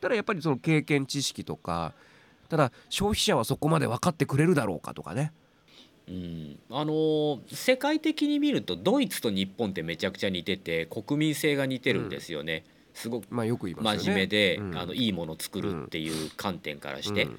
[0.01, 1.93] ただやっぱりその経験知識とか
[2.49, 5.31] ただ消費者はそこまで分かってくれるだろうかとかね。
[6.07, 14.03] うん、あのー世界的に見るとドイツと日本ってめちゃくちゃ似てて国民性が似てるんですよね、すごくまあよく言いますよね。
[14.03, 14.77] 真面目で、うん。
[14.77, 17.29] あのいいものを作るっていう観点からして、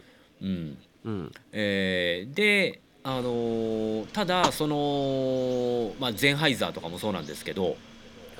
[0.41, 0.79] うん。
[1.05, 1.33] うん。
[1.53, 7.77] えーで、あのーただその、まあ、ゼンハイザーとかもそうなんですけど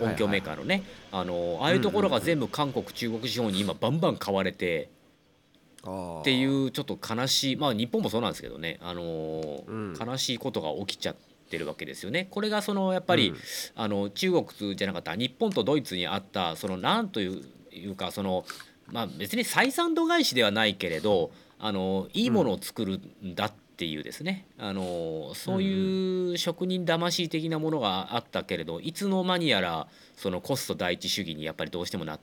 [0.01, 9.97] 音響メーカーのね、あのーああいうところが全部韓国中国資本に今バンバン買われてっっていうちょっと悲しいまあ日本もそうなんですけどね、あのーうん。
[9.99, 11.17] 悲しいことが起きちゃっ
[11.51, 12.29] てるわけですよね。
[12.31, 13.37] これがそのやっぱり、うん。
[13.75, 18.45] あの中国じゃなかった日本とドイツにあったそのなんといういうかその
[18.87, 32.21] まあ別に採算度外視ではないけれどあのいいものを作るんだっていうですね、あのそういう職人魂的なものがあったけれどいつの間にやらそのコスト第一主義にやっぱりどうしてもなっ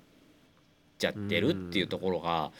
[0.99, 2.51] ちゃってるっていうところが、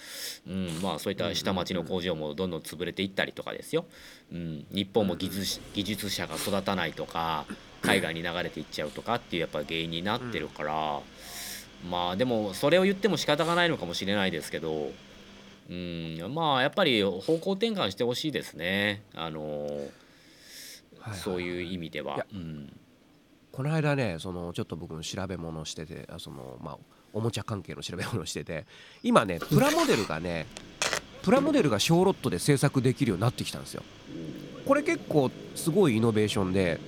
[0.48, 3.86] うんまあそういった下町の工場もどんどん潰れていったりとかですよ。
[4.32, 7.46] うん、日本も技術技術者が育たないとか
[7.82, 11.00] 海外に流れていっちゃうとかっていうやっぱ原因になってるから、
[11.90, 14.92] まあでもそれを言っても仕方がないのかもしれないですけど、
[15.70, 22.26] うん、まあやっぱり方向転換してほしいですねあの、はいはいそういう意味では。
[22.34, 22.76] うん
[23.52, 26.78] この間ねそのちょっと僕の調べ物をしててあそのまあ
[27.12, 28.66] おもちゃ関係の調べ物をしてて
[29.04, 30.46] 今ねプラモデルがね
[31.24, 33.84] プラモデルが小ロットで製作できるようになってきたんですよ。
[34.66, 36.80] これ結構すごいイノベーションで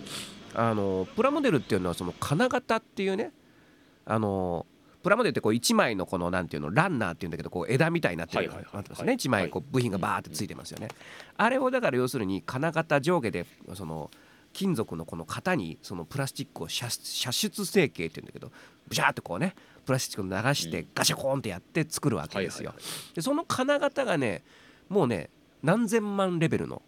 [0.54, 3.32] あのプラモデルっていうのはその金型っていうね
[4.06, 4.66] あの
[5.04, 8.74] プラモデルってこう1枚のこのなんていうのランナーっていうんだけどこう枝みたいになってるはいはいはい。
[8.76, 9.14] なってますね。
[9.14, 10.90] 1枚こう部品がバーってついてますよね。
[11.38, 14.12] あれをだから要するに金型上下でその
[14.54, 18.52] 金属のこの型にそのプラスチックを射射出成形っていうんだけど
[18.88, 22.74] ブシャーってこうねプラスチックを流してガシャコーンってやって作るわけですよ。
[23.16, 24.44] でその金型がね
[24.90, 25.30] もうね
[25.64, 26.82] 何千万レベルの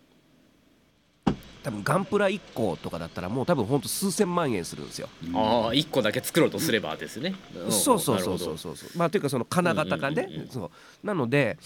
[1.63, 5.08] 多分ガンプラ1個とかだったらもう多分ほんと数千万円するんですよ。
[5.34, 7.36] ああ1個だけ作ろうとすればですね、
[7.67, 7.71] ん。
[7.71, 8.76] そうそうそうそうそう。
[8.76, 10.49] そうまあというかその金型がね、うんうんうんうん。
[10.49, 10.71] そ
[11.04, 11.08] う。
[11.08, 11.58] なので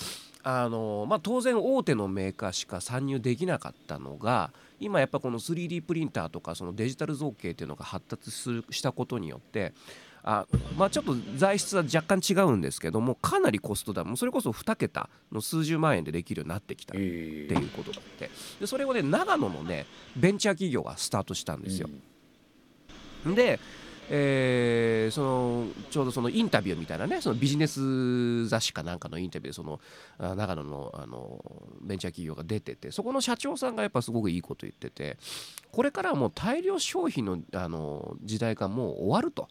[0.43, 9.73] あのまあ当然大手のメーカーしか参入できなかったのが今やっぱこの 3D プリンターとかそのデジタル造形っていうのが発達するしたことによって
[10.29, 10.45] あ
[10.77, 19.85] まあちょっと材質は若干違うんですけどもかなりコストダウンそれこそ2桁の数十万円でできるようになってきたっえていうことがあってでそれをね長野のね
[20.17, 21.87] ベンチャー企業がスタートしたんですよ。
[23.25, 23.57] で、
[24.09, 29.79] えーそのちょうどそのインタビューみたいなねそのビジネス雑誌かなんかのインタビューでその
[30.17, 31.41] あ長野のあの
[31.81, 35.17] ベンチャー企業が出ててそこの社長さんがやっぱすごくいいこと言ってて
[35.71, 39.47] これからはもう大量消費のあの時代がもう終わると。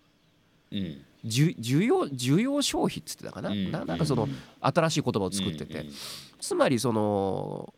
[0.73, 1.03] うん。
[1.25, 3.71] 需需要需要消費っつってたかな,、うん。
[3.73, 4.29] ななんかその
[4.61, 5.93] 新しい言葉を作ってて、うんうん
[6.39, 7.73] つまりその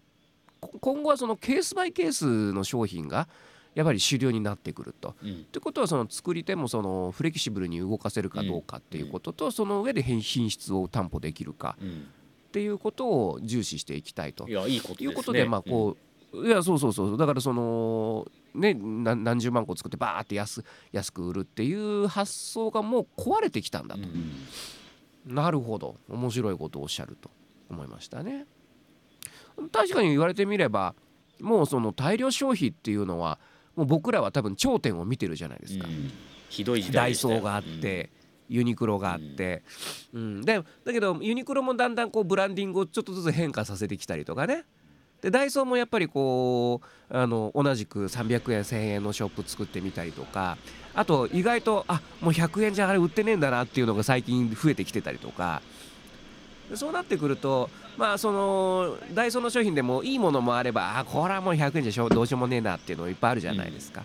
[0.60, 3.28] こ今後はそのケースバイケースの商品が
[3.74, 5.14] やっぱり主流になってくると。
[5.22, 5.30] うん。
[5.30, 11.88] ってことはその作り手もそのフレキシブルに動かせるかどうかっていうこととその上で品品質を担保できるかうん。
[12.48, 14.48] っていうことを重視していきたいと。
[14.48, 15.10] いやいいことね。
[15.10, 15.96] いうことでまあこ
[16.32, 17.16] ういやそうそうそう。
[17.16, 25.34] だからそのねな何十万個作ってバーって安安く売るっていう発想がもう壊れてきたんだうんとうん。
[25.34, 25.96] なるほど。
[26.08, 27.30] 面白いことをおっしゃると。
[27.70, 28.46] 思いましたね。
[29.72, 30.94] 確かに言われてみれば
[31.40, 33.38] もうその大量消費っていうのは
[33.76, 35.86] もう僕らは多分頂点を見てるじゃないですか。
[35.86, 36.10] うん
[36.48, 37.34] ひどい時ダイ代でしたよ。
[37.36, 38.10] ソーがあって、
[38.48, 39.62] ユニクロがあって、
[40.14, 40.40] うん。
[40.42, 44.64] でだけどユニクロもだんだんこうブランディングをちょっとずつ変化させてきたりとかね
[45.22, 50.56] でダイソーもやっぱりこうあの同じく300円1000円のショップ作ってみたりとか
[50.94, 55.62] あと意外とあもう100円じゃあれ売ってねえんだなっていうのが最近増えてきてたりとか
[56.74, 64.04] そうなってくるとまあそのダイソーの商品でもいいものもあればあこれはもう100円じゃどうしようもねえなっていうのいっぱいあるじゃないですか。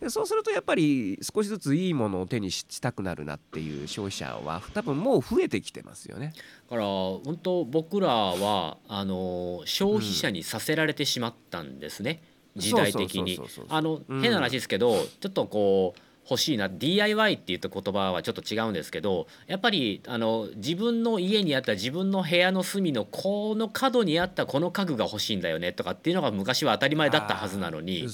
[0.00, 6.32] でそうするとやっぱり少しずついいものを手にししたくなるなっていう消費者は多分もう増えてきてますよね。
[6.68, 12.22] だから本当僕らはあの消費者にさせられてしまったんですね、
[12.56, 13.40] 時代的に。
[13.68, 14.20] あのうん。
[14.20, 28.08] 変な話ですけど、ちょっとこう欲しいな DIY って言った言葉はちょっと違うんですけどやっぱりあの自分の家にあった自分の部屋の隅のこの角にあったこの家具が欲しいんだよねとかっていうのが昔は当たり前だったはずなのに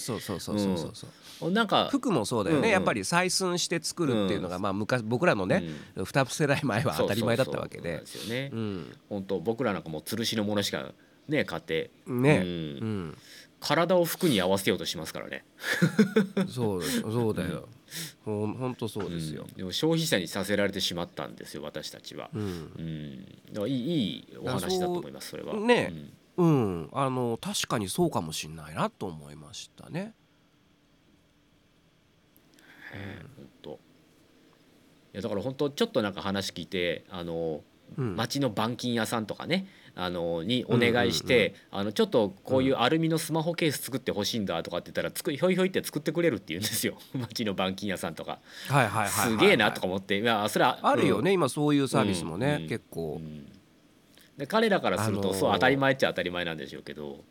[1.51, 2.71] なんか服もそうだよね、うんうん。
[2.71, 5.65] やっぱり採寸して作るっていうのが、まあ昔僕らのね、
[5.97, 6.05] うん。
[6.05, 7.99] 2世代前は当たり前だったわけで。
[7.99, 8.97] そうそうそうなんですよね、うん。
[9.09, 10.93] 本当僕らなんかもう吊るしのものしか
[11.29, 12.45] ね買って、ね、うん。
[12.45, 12.49] う
[12.85, 13.19] ん。
[13.63, 15.45] 体を服に合わせようとしますからね。
[16.49, 17.69] そうそうだよ、
[18.25, 19.47] ほんとそうですよ。
[19.49, 22.29] うん、でも消費者にさせられてしまったんですよ私たちは。
[22.35, 23.25] うん。
[23.55, 25.55] うん、いいいいお話だと思いますそれは。
[25.55, 25.93] ね。
[26.37, 26.45] うん。
[26.45, 30.15] うん、あの確かにそうかもしんないなと思いましたね。
[33.37, 33.71] 本当。
[33.71, 33.77] い
[35.13, 37.63] やだから本当ちょっとなんか話聞いてあの
[37.99, 46.97] うん、町の板金屋さんとかねあのにお願いして、あのちょっとこういうアルミのスマホケース作ってほしいんだとかって言ったらつくひょいひょいって作ってくれるって言うんですよ。
[47.13, 48.39] 町の板金屋さんとか。
[48.69, 50.19] はいはいはいすげえなとか思って。
[50.19, 53.47] いやそれはあるよね、今そういうサービスもね、うん結構、うん。
[54.39, 57.23] で彼らからすると、あのーそう当たり前っちゃ当たり前なんでしょうけど、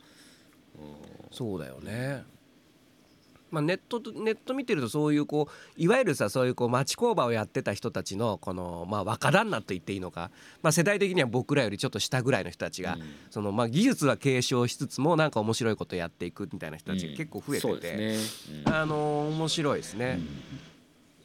[1.32, 2.24] そうだよね。
[3.52, 10.32] まあ、ネットとネット見てるとそういうこういわゆるさそういうこう町工場をやってた人たちのこのまあ若旦那と言っていいのか、
[10.64, 13.02] まあ、世代的には僕らよりちょっと下ぐらいの人たちが、うん。
[13.30, 18.18] そのまあ技術は継承しつつもなんか面白いことやっていくみたいな人たちが結構増えてて、
[18.66, 18.74] うん。
[18.74, 20.20] あのー面白いですね。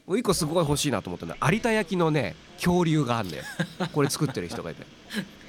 [0.07, 3.45] もう一個すごい欲しいなと思ったのは有田焼のね恐竜があんだよ。
[3.93, 4.87] これ作ってる人がいて。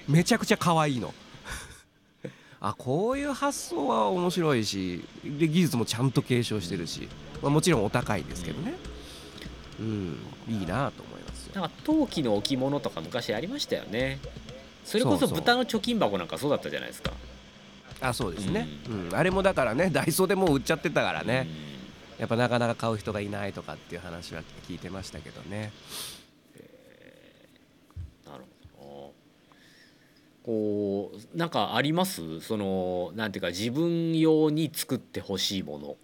[0.07, 1.13] めちゃくちゃ可愛いの
[2.59, 7.07] あこういう発想は面白いしで技術もちゃんと継承してるし、
[7.41, 8.73] まあ、もちろんお高いですけどね。
[9.79, 10.17] うん
[10.49, 11.61] いいなと思いますよ。
[11.61, 14.19] なんか陶器の置物とか昔ありましたよね。
[14.83, 17.11] それこそ豚の貯金箱なんかそうだったじゃないですか。
[17.99, 19.15] あそうですね、うん。
[19.15, 21.47] あれもだからね ダイソーでもう売っちゃってたからね、
[22.17, 25.71] やっぱなかなか買う人がいないとかっていう話は聞いてましたけどね
[28.25, 29.13] うんなるほ
[30.36, 32.39] どこうなんかあります？
[32.39, 35.95] そのなんていうか自分用に作ってほしいもの。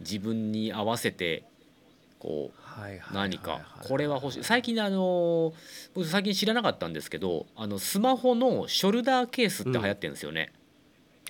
[0.00, 1.44] 自分に合わせて
[2.18, 4.44] こう何かこれは欲しい。
[4.44, 5.52] 最近あの
[5.94, 10.52] 僕最近知らなかったんですけどあのスマホのショルダーケースって流行ってるんですよね、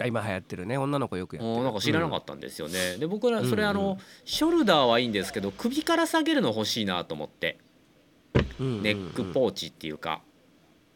[0.01, 0.79] あ今流行ってるね。
[0.79, 1.65] 女の子よくやってる。
[1.65, 7.59] なんか知らなかったんですよね、で僕らそれうんうんあのショルダーはいいんですけど首から下げるの欲しいなと思って。
[8.59, 8.83] うんうんうん。
[8.83, 10.21] ネックポーチっていうか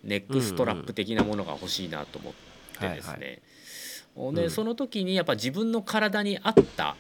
[0.05, 2.33] ネックストラップ的なものが欲しいなと思っ
[2.79, 3.41] てですね、
[4.17, 4.51] はいはで、うん。
[4.51, 6.97] その時にやっぱ自分の体に合った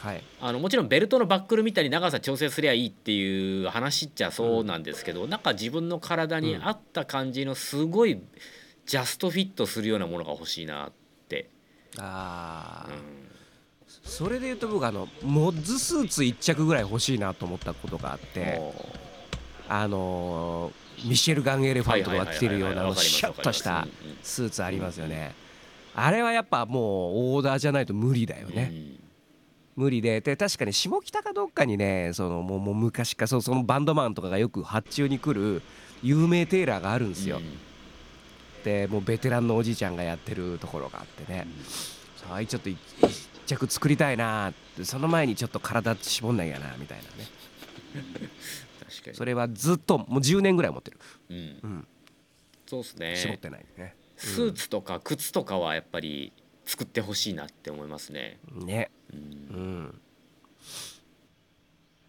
[0.00, 0.22] はい。
[0.40, 8.20] あのもちろんベルトのバックルみたいに長さ調整すりゃいいっていう話っちゃそうなんですけど、なんか自分の体に合った感じのすごい
[8.86, 10.92] ジャストフィットするようなものが欲しいなっ
[11.28, 11.50] て、
[11.98, 13.28] ああ、うん。
[14.08, 18.60] それで言うと僕あのモッズスーツ1着ぐらい欲しいなと思ったことがあって
[19.68, 23.86] あのーミシェルガン・エレファントが着てるようなシャッとした
[24.22, 25.34] スーツありますよね。
[25.94, 28.72] あれはやっぱもうオーダーじゃないと無理だよね、
[29.74, 30.20] 無理で。
[30.20, 35.62] で確かに下北かどっかにねそのもうもう昔からそそのバンドマンとかがよく発注に来る
[36.02, 37.40] 有名テーラーがあるんですよ、
[38.64, 41.46] でもうベテランのおじいちゃんがやってるところがあってね、
[42.16, 42.78] さあちょっと一
[43.48, 47.28] 一着作りたいなってその前にちょっと体絞んないやなみたいなね
[49.14, 50.98] それはずっともう10年ぐらい持ってる、
[51.30, 51.36] うん。
[51.36, 51.86] うん、
[52.66, 53.94] そうです絞っねてないね。
[54.16, 56.32] スーツとか靴とかはやっぱり
[56.64, 58.90] 作ってほしいなって思いますね、ね。
[59.12, 59.20] うん。
[59.20, 59.22] う
[59.60, 60.00] ん。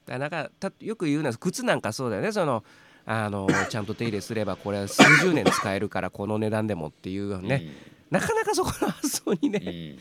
[0.05, 2.31] だからなんかたよく言うのは靴なんかそうだよね。
[2.31, 2.63] その
[3.05, 7.71] あのちゃんと手入れすればこれは数十年使えるからこの値段でもっていうよね、
[8.11, 9.51] なかなかそこの発想にうん。
[9.53, 9.95] ね、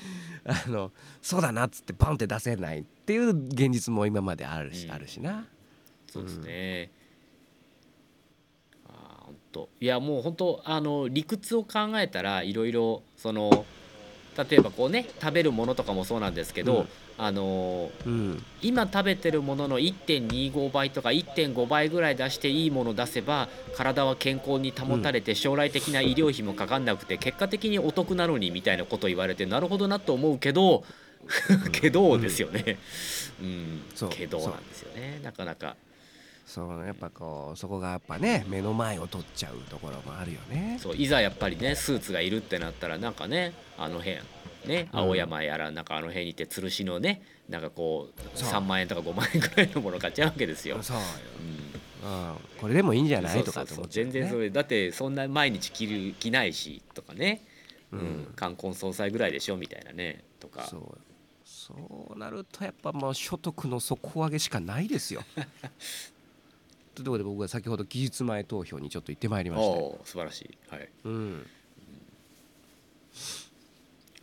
[0.45, 4.93] あのそうだなっつってパンって出せないっていう現実も今まであるし、うん。
[4.93, 5.47] あるしな
[6.13, 6.91] そうですね。
[8.87, 13.65] あー本当いやもう本当あの理屈を考えたらいろいろその
[14.39, 16.89] 例えばこうね食べるものとかもそうなんですけど、うん。
[17.19, 18.45] あのうん。
[18.63, 30.85] 今食べてるものの1.25倍とか1.5倍ぐらい出していいもの出せば体は健康に保たれて将来的な医療費もかかんなくて結果的にお得なのにみたいなこと言われてなるほどなと思うけど
[31.73, 32.79] けどですよね。
[33.41, 33.83] うん。
[33.95, 34.11] そう。
[34.11, 35.21] けどなんですよね。
[35.23, 35.77] なかなか。
[36.49, 40.79] そうやっぱこうそこがやっぱね目の前を取っちゃうところもあるよね。
[40.81, 44.17] そういざやっぱりねスーツがいるってなったらなんかねあの辺
[44.65, 44.99] ねうん。
[45.01, 48.49] 青山やらなんかあの辺にいて吊るしのねなんかこうそう。
[48.49, 50.83] 3万円とか5万円ぐらいのもの買っちゃうわけですよ。
[50.83, 51.03] そうよ、
[52.03, 52.11] うん。
[52.31, 53.45] うん、これでもいいんじゃない？
[53.45, 57.45] とか全然それだってそんな毎日着る着ないしとかね、
[57.93, 57.99] うん。
[57.99, 58.33] うん。
[58.35, 60.63] 冠婚葬祭ぐらいでしょみたいなねとか。
[60.65, 60.99] そう。
[61.45, 61.75] そ
[62.15, 65.23] うなるとやっぱもう所得の底上げしかないですよ。
[67.05, 70.05] ということで僕は先ほど期日前投票にちょっと行ってまいりました。
[70.05, 70.59] 素晴らしい。
[70.69, 71.47] はい、うん、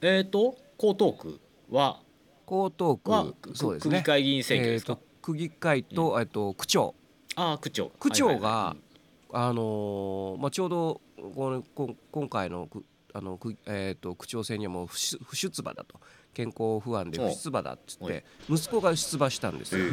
[0.01, 1.99] えっ、と江東区は？
[2.47, 3.97] 江東は区そうですね。
[3.97, 6.93] 区議会議員選挙ですか、えーと区議会と,、えっと区長。
[7.35, 7.89] ああ区長。
[7.99, 8.77] 区長が、はいはいはい。
[9.49, 11.01] あのーまあちょうど
[11.33, 14.97] このこん今回の区あの区えー、と区長選にはもう不
[15.35, 15.99] 出馬だと
[16.35, 19.85] 健康不安で不出馬だっつって息子が出馬したんですよ。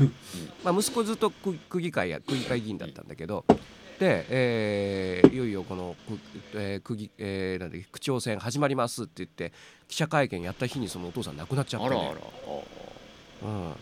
[0.65, 3.45] まあ、息子ずっと区区議会や区議会議員だったんだけど、
[4.01, 6.19] で、えーいよいよこの区,、
[6.55, 9.53] えー区議えーなんだっけ区長選始まりますって言って
[9.87, 12.19] 記者会見やった日にそのお父さん亡くなっちゃったねあらあら。
[12.19, 12.19] あ
[13.45, 13.47] あ。
[13.47, 13.75] うん、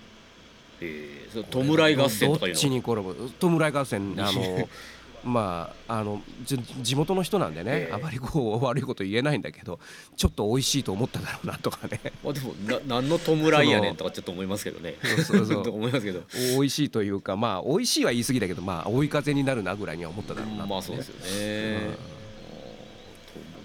[0.83, 3.31] えー、弔い合戦とかどっちのに転ぶ？
[3.41, 4.69] 弔い合戦あの
[5.25, 7.93] まああのじ地元の人なんでね、ええ。
[7.93, 9.79] あまりこう 悪いこと言えないんだけど
[10.17, 12.01] ちょっと美味しいと思っただろうなとかね。
[12.25, 14.97] ま あでもな何の弔いやねんとかちょっと思いますけどね。
[15.27, 16.23] そうそう と思いますけど。
[16.55, 20.69] 美味しいというかまあ美味しいは言い過ぎだけどまあ追い風になるなぐらいには思っただろうなね。
[20.69, 21.97] まあそうですよね、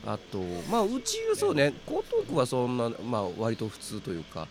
[0.06, 0.40] あと
[0.70, 4.48] まあうちそうね江東区はそんなまあ割と普通というか、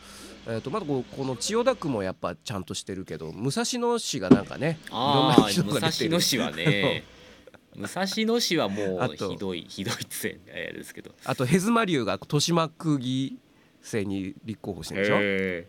[0.47, 7.05] えー、とまだこうこの千代田区もやっぱちゃんとしてるけど武蔵野市がなんかねいろんああな人武蔵野市はね
[7.75, 11.11] 武蔵野市はもうひどいひどいっつえですけど。
[11.25, 13.37] あとヘズマ流が豊島区議
[13.83, 15.17] 選に立候補してるでしょ？
[15.21, 15.67] へ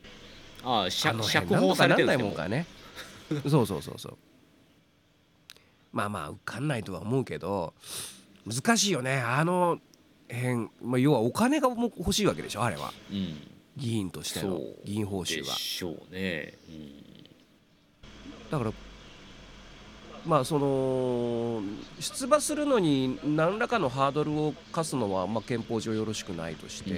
[0.64, 0.70] ー。
[0.70, 2.68] あああ釈放されてるんでもんかね。
[3.50, 4.18] そうそうそうそう。
[5.94, 7.74] まあまあ受かんないとは思うけど
[8.46, 9.18] 難しいよね。
[9.22, 9.80] あの
[10.30, 12.94] 辺、まあ、要はお金がも欲しいわけでしょあれは。
[13.12, 16.94] うん議員としての議員報酬ではしょうね、うん。
[18.50, 18.72] だから
[20.26, 21.62] まあその
[22.00, 26.98] 出馬するのに何らかのハードルを課すのはまあ憲法上よろしくないとして、うん。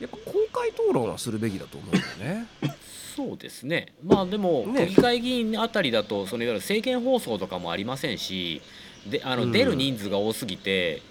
[0.00, 2.46] やっぱ公開討論はするべきだと思うんだよね。
[3.16, 3.92] そうですね。
[4.02, 4.86] まあでもね。
[4.86, 8.62] 区議会議員あたりだとそのいわゆる政見放送とかもありませんし
[9.06, 9.52] であの、うん。
[9.52, 11.02] 出る人数が多すぎて、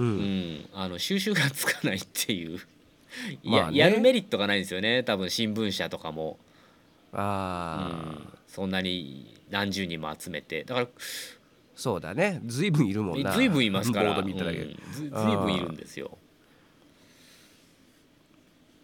[0.00, 0.54] ううん。
[0.54, 2.58] ん、あの収集がつかないっていう。
[3.42, 3.78] いや,、まあね。
[3.78, 5.02] やるメリットがないんですよね。
[5.02, 6.38] 多分新聞社とかも、
[7.12, 10.64] うああ、ん、そんなに何十人も集めて。
[10.64, 10.86] だから
[11.74, 12.40] そうだね。
[12.44, 13.32] ずいぶんいるもんな。
[13.32, 14.18] ずいぶんいますから。
[14.18, 14.28] うん。
[14.30, 14.44] いぶん
[15.54, 16.18] いるんですよ。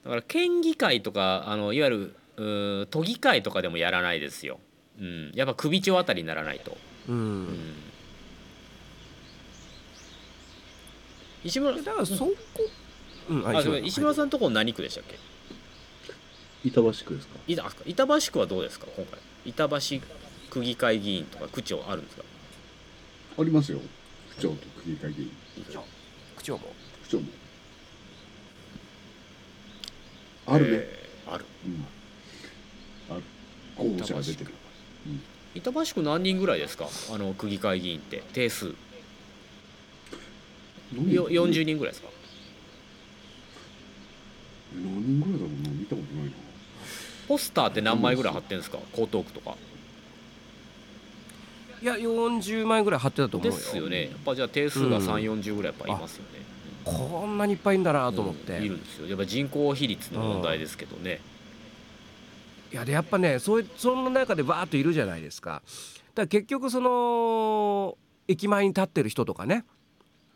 [0.07, 4.61] だから県議会とかあのいわゆる都議会とかでもやらないですよ、
[5.01, 6.77] うん、やっぱ首長あたりにならないと、
[7.09, 7.17] うん。
[7.17, 7.75] うん
[11.47, 12.35] 石村だからそこ
[13.31, 13.47] うん。
[13.47, 14.27] あ石村さん。
[14.27, 15.17] のところ何区でしたっけ？
[16.65, 17.39] 板橋区ですか？
[17.47, 18.87] いあ板橋区はどうですか？
[18.97, 19.21] 今回。
[19.45, 20.01] 板橋
[20.51, 22.25] 区議会議員とか区長あるんですか？
[23.39, 23.79] ありますよ。
[24.37, 25.31] 区長と区議会議員。
[25.65, 25.81] 区長。
[25.81, 25.87] も？
[27.03, 27.25] 区長も。
[30.47, 31.45] あるね、えーある。
[31.67, 31.87] うん。
[33.15, 33.23] ある。
[33.77, 34.51] 候補者が出てる。
[35.55, 36.03] 板橋区。
[36.03, 36.89] 何人ぐらいですか？
[37.13, 38.23] あの区議会議員って。
[38.33, 38.67] 定数。
[38.67, 38.75] 何
[40.95, 42.09] よ40人ぐらいですか？
[44.75, 45.71] 何人ぐらいだろうな。
[45.71, 46.33] 見たことないな。
[47.29, 48.79] ポスターって何枚ぐらい貼ってんですか？
[48.95, 49.57] 江東区とか。
[51.83, 53.57] いや40枚ぐらい貼ってたと思うよ。
[53.57, 54.05] ですよね。
[54.05, 55.07] やっぱじゃあ定数がうん。
[55.07, 56.41] 3 4 0ぐらいやっぱいますよね、
[56.85, 59.07] こんなにいっぱいいんだなと思って、うんいるんですよ。
[59.07, 61.21] やっぱ人口比率の問題ですけどね、
[62.73, 65.63] いやでやっぱねそういうその中でバーッといるじゃないですか。
[66.15, 69.65] だから結局その駅前に立ってる人とかね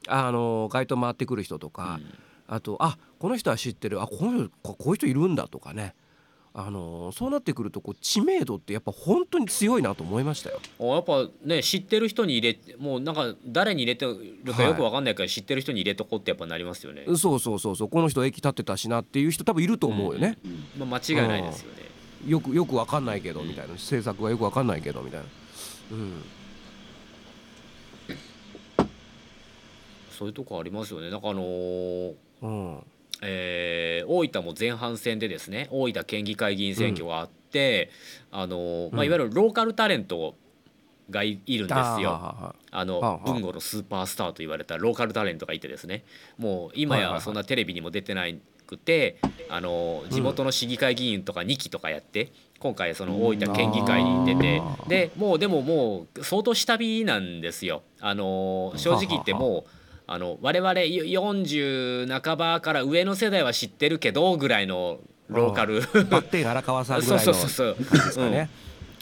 [0.08, 2.00] あの街頭回ってくる人とか、
[2.46, 4.02] あとあこの人は知ってる。
[4.02, 5.94] あこの人ここういう人いるんだとかね。
[6.52, 10.60] あのそうなってくるとこう知名度ってやっぱ本当に強いなと思いましたよ。
[10.80, 17.88] あやっぱね知ってる人に入れもうなんか誰に入れてるかよくわかんないから知ってる人に入れとこうってやっぱなりますよね、そうそうそうそう。
[17.88, 20.38] この人駅立ってたしなっていう人多分いると思うよね。
[20.44, 21.82] うんまあ、間違いないですよね。
[22.26, 23.74] よくよくわかんないけどみたいな。
[23.74, 25.26] 政策がよくわかんないけどみたいな。
[25.92, 26.22] うん
[30.20, 31.08] そういうとこありますよね。
[31.08, 32.84] なんかあのーうん。
[33.22, 37.90] えー大分も前半戦でですね大分県議会議員選挙があって、
[38.30, 40.34] あのーまあ、うんいわゆるローカルタレント
[41.08, 42.54] がいいるんですよ。
[42.70, 46.04] あの文吾のスーパースターと言われたローカルタレントがいてですね。
[46.36, 49.16] もう今やそんなテレビにも出てないくて
[49.48, 57.82] あの地元の市議会議員とか2期とかやって今回その大分県議会に出てでもうでももう相当下火なんですよ。
[58.00, 59.79] あの正直言ってもう
[60.12, 64.98] あの我々40半ばから上の世代は知ってるけどぐらいの
[65.28, 65.84] ローカル。
[65.84, 68.48] あバッテン荒川さんぐらいの。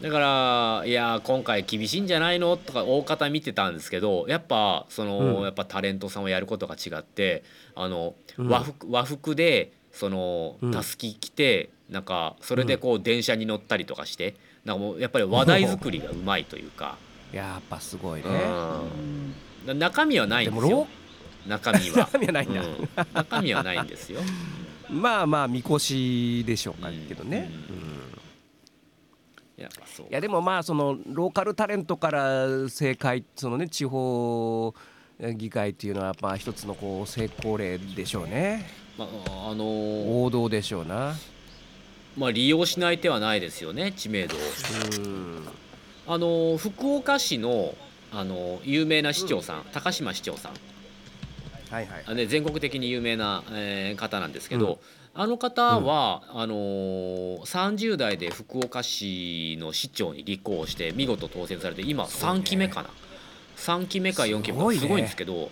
[0.02, 2.58] だからいや今回厳しいんじゃないの？
[2.58, 5.44] とか大方見てたんですけどやっぱその、うん。
[5.44, 7.42] やっぱタレントさんをやることが違って
[7.74, 8.48] あの、うん。
[8.50, 10.72] 和服和服でそのうん。
[10.72, 14.34] たすき着て、なんかそれでこう電車に乗ったりとかして
[14.66, 16.98] なんかもうやっぱり話題作りがうまいというか、
[17.32, 18.26] やっぱすごいね。
[19.66, 20.86] うん、中身はないんですよ
[21.46, 22.08] 中身は。
[22.12, 22.60] 中身はないんだ。
[22.62, 22.88] うん。
[23.14, 24.20] 中身はないんですよ。
[24.90, 27.50] まあまあみこしでしょうかけどね。
[27.70, 27.98] うん。
[29.58, 29.62] い
[30.10, 34.72] やでもまあそのローカルタレントから正解そのね地方
[35.34, 38.70] 議会っていうのはまあ一つのこう成功例でしょうね。
[38.96, 39.64] まああの
[40.22, 41.16] 王道でしょうな。
[42.16, 44.36] まあ利用しない手はないですよね知名度。
[44.36, 44.38] を。
[44.96, 45.48] うん。
[46.06, 47.74] あの福岡市の
[48.12, 50.52] あの有名な市長さん、高島市長さん
[51.70, 52.04] はいはい。
[52.06, 54.78] あ、ね、全国的に有名な、えー方なんですけど、
[55.14, 62.40] あの方は、あのー30代で福岡市の市長に立候補して見事当選されて今すごいね。
[62.40, 62.90] 3期目かな、
[63.56, 64.80] 3期目か4期目すごいね。
[64.80, 64.86] か。
[64.86, 65.50] すごいんですけど、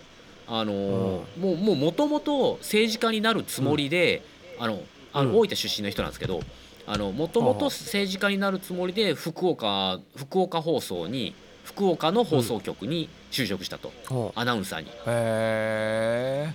[0.48, 4.22] あのーもうもうもともと政治家になるつもりで、
[4.58, 4.80] あの
[5.12, 5.36] あのうん。
[5.38, 6.40] 大分出身の人なんですけど
[6.86, 13.92] もともと政治家になるつもりで福岡福岡放送に福岡の放送局に就職したと、
[14.34, 14.88] アナウンサーに。
[14.88, 16.52] へえ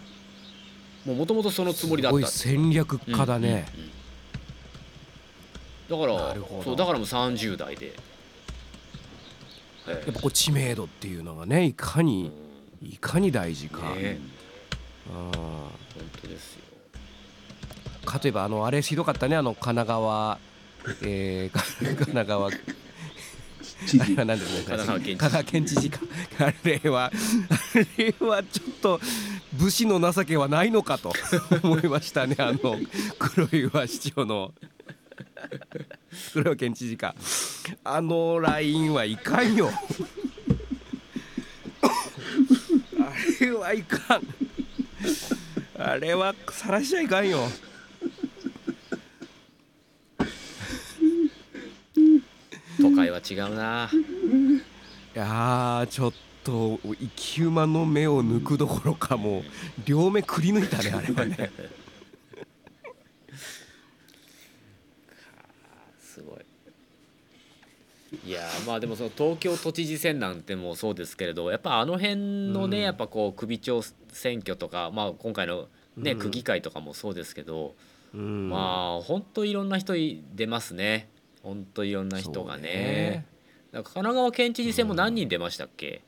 [1.06, 2.28] もともとそのつもりだった。
[2.28, 3.82] 戦略家だね、うん
[5.98, 6.08] うんうん。
[6.08, 7.94] だからそうだからもう30代で、
[9.88, 12.32] えやっぱこう知名度っていうのがねいかえに
[12.82, 12.88] うん。
[12.88, 14.20] いかに大事か、ね。
[15.08, 15.14] うん。
[15.32, 15.34] 本
[16.22, 16.62] 当ですよ。
[18.06, 20.40] かといえばあのあれひどかったねあの神奈川
[21.04, 22.50] えー、神奈川
[23.88, 24.64] 知あれ事 は何ですね。
[24.64, 25.18] 神奈川県知事。
[25.18, 26.00] 神奈川県知事か。
[26.40, 27.12] あれはあ
[27.98, 29.00] れはちょっと
[29.54, 31.14] 武士の情けはないのかと
[31.64, 32.36] 思いましたね。
[32.40, 32.78] あの
[33.20, 34.54] 黒岩市長の。
[36.34, 37.16] 黒岩県知事か。
[37.84, 39.72] あのラインはいかんよ。
[41.82, 44.22] あれはいかん。
[45.84, 47.40] あれはさらしちゃいかんよ
[52.80, 53.90] 都会は違うな。
[55.16, 56.14] いやーちょっ
[56.44, 59.44] と生き馬の目を抜くどころかもう
[59.86, 61.52] 両目くり抜いたねあれはね。
[66.00, 66.40] すごい。
[68.26, 72.84] いやーまあでもその東京都知事選なんてもそうですけれどやっぱあの辺のね、うん。
[72.84, 75.68] やっぱこう首長選挙とか、まあ、今回の、
[75.98, 76.20] ねうん。
[76.20, 77.76] 区議会とかもそうですけど、
[78.14, 78.50] うん。
[78.50, 81.10] まあ本当いろんな人い出ますね
[81.44, 82.64] 本当いろんな人がね。
[82.64, 83.26] ね。
[83.72, 86.04] 神奈川県知事選も何人出ましたっけ、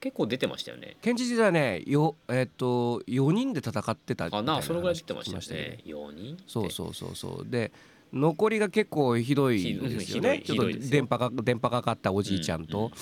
[0.00, 0.96] 結構出てましたよね。
[1.02, 5.94] 県知事はねよえっ、と4人で戦ってたあなそのぐらい出て話ましたよ聞きね。
[5.94, 7.50] 4人そうそうそうそう。
[7.50, 7.72] で
[8.12, 10.42] 残りが結構ひどいんですよね。
[10.44, 12.92] ちょっと電波が電波がかったおじいちゃんと、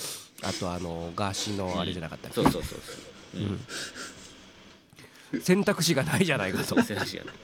[0.42, 3.40] あとあのガーシーのあれじゃなかったっけ、そうそうそうそう。
[5.34, 5.40] うん。
[5.42, 6.64] 選択肢がないじゃないかと。
[6.64, 7.34] そう選択肢がない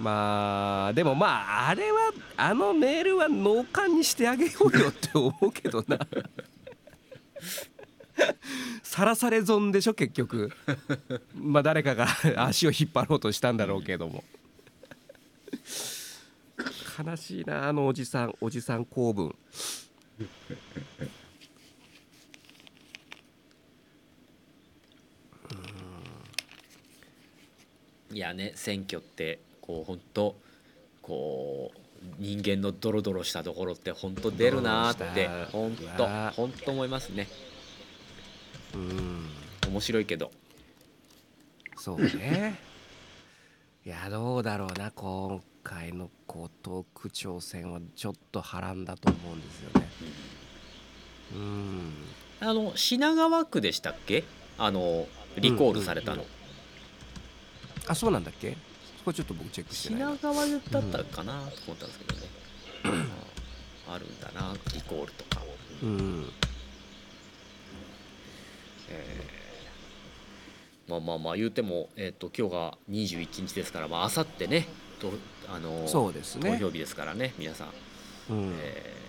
[0.00, 5.98] まあでもまああれはあのメールは脳幹にしてあげようよって思うけどな。
[8.82, 10.50] さらされ損でしょ結局。
[11.34, 14.24] まあ誰かが足を引っ張ろうとしたんだろうけども。
[17.06, 19.34] 悲しいなあのおじさんおじさん公文。
[28.12, 29.38] いやね選挙って
[29.70, 30.36] こう本当
[31.00, 31.78] こう
[32.18, 37.28] 人間のドロドロしたところって本当出るなーって本当本当思いますね。
[38.74, 39.28] うん。
[39.68, 40.32] 面白いけど。
[41.76, 42.58] そうね。
[43.86, 49.88] いやどうだろうな今回の江東区長選はちょっと波乱だと思うんですよね。
[51.34, 51.92] うん。
[52.40, 54.24] あの品川区でしたっけ？
[54.58, 55.06] あの
[55.36, 56.26] リコールされたの、
[57.86, 58.56] あそうなんだっけ？
[59.00, 60.16] そこちょっと僕チェックしてないな。
[60.18, 62.26] 品川だったかなと思ったんですけどね、
[63.88, 65.42] ああるんだなリコールとか、
[65.82, 66.26] うん。
[68.90, 74.66] えーまあまあまあ言うても、えー、と今日が21日ですからまあ明後日ね
[74.98, 75.12] と
[75.48, 76.50] あのそうですね。
[76.58, 77.68] 投票日ですからね皆さん、
[78.32, 78.52] うん。
[78.60, 79.00] えー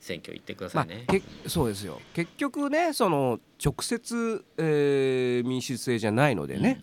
[0.00, 2.00] 選挙行ってくだまあさいね、けそうですよ。
[2.12, 6.82] 結局ねその直接、えー民主制じゃないのでね、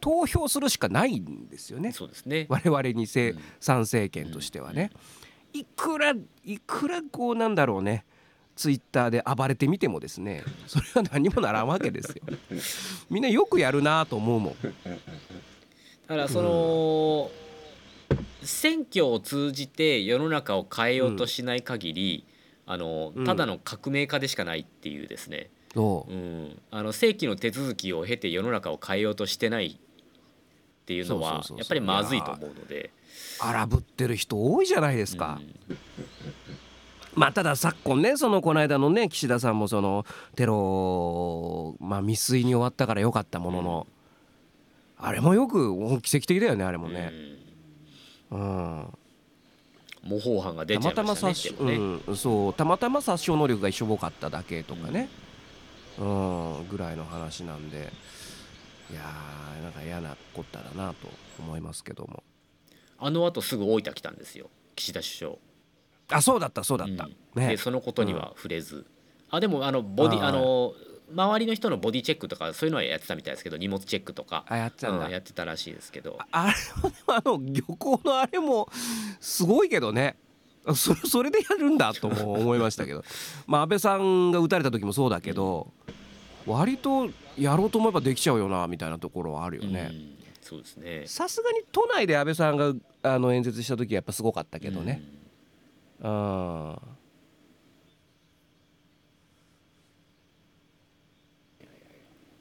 [0.00, 1.92] 投票するしかないんですよね。
[1.92, 2.46] そうですね。
[2.48, 3.38] 我々にせ、うん。
[3.60, 4.90] 参政権としてはね、
[5.52, 8.04] いくらいくらこうなんだろうね。
[8.56, 10.44] ツイッターで暴れてみてもですね。
[10.66, 12.22] それは何もならんわけですよ。
[13.08, 14.54] みんなよくやるなと思うもん。
[14.62, 14.70] だ
[16.08, 17.30] からその、
[18.42, 22.24] 選挙を通じて世の中を変えようとしない限り、
[22.66, 23.24] あのうん。
[23.24, 26.12] ただの革命家でしかないっていうですね、そう。
[26.12, 29.80] うん、あの正規の手続きを経て世の中を変えようとしてない
[30.90, 32.90] っていうのはやっぱりまずいと思うので。
[33.42, 35.78] 荒ぶってる人多いじゃないですか、うん
[37.12, 43.86] まあただ昨今ねそのこの間のね岸田さんもそのテロまあ未遂に終わったからよかったものの、
[44.96, 47.12] あれもよく奇跡的だよねあれもね、
[48.30, 48.86] うん、
[50.04, 55.08] 模倣犯が出たちゃいましたねまたま殺傷、でもねうん、そうたまたま殺傷能力が一緒多かっただけとかね、
[55.98, 56.68] うん。
[56.68, 57.92] ぐらいの話なんで
[58.90, 62.22] いやーなんか嫌なこっただなと思いますけども。
[62.98, 64.50] あのあとすぐ大分来たんですよ。
[64.76, 65.32] 岸田首相。
[66.08, 67.42] あそうだったそうだった、うん。
[67.42, 67.48] ね。
[67.48, 68.86] でそのことには触れず、
[69.30, 70.74] あでもあのボディあの
[71.12, 74.44] 周りの人のボディチェックとかそういうのはやってたみたいですけど荷物チェックとか。
[74.48, 76.18] あやってたうんやってたらしいですけど。
[76.30, 78.68] あれはでも あの漁港のあれも
[79.20, 80.16] すごいけどね。
[80.74, 83.04] それそれでやるんだとも思いましたけど。
[83.46, 85.72] まあ安倍さんが撃たれた時もそうだけど
[86.46, 89.90] 割とやろうと思えばできちゃうよなみたいなところはあるよね。
[89.90, 90.16] うん。
[90.40, 91.04] そうですね。
[91.06, 92.72] さすがに都内で安倍さんが
[93.02, 95.02] あの演説した時はやっぱすごかったけどね。
[96.00, 96.78] うん。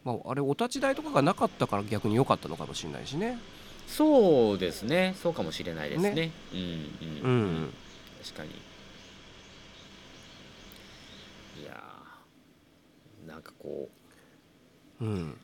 [0.03, 3.37] まあ、あれお立ち台とかがなかったから逆に良かったのかもしれないしね。
[3.87, 5.15] そうですね。
[5.21, 6.11] そうかもしれないですね。
[6.11, 6.31] ね。
[6.53, 6.63] うんう
[7.23, 7.73] うん、ん、
[8.23, 8.49] 確かに。
[11.61, 11.79] いやー
[13.27, 13.89] なんかこ
[15.01, 15.37] ううん、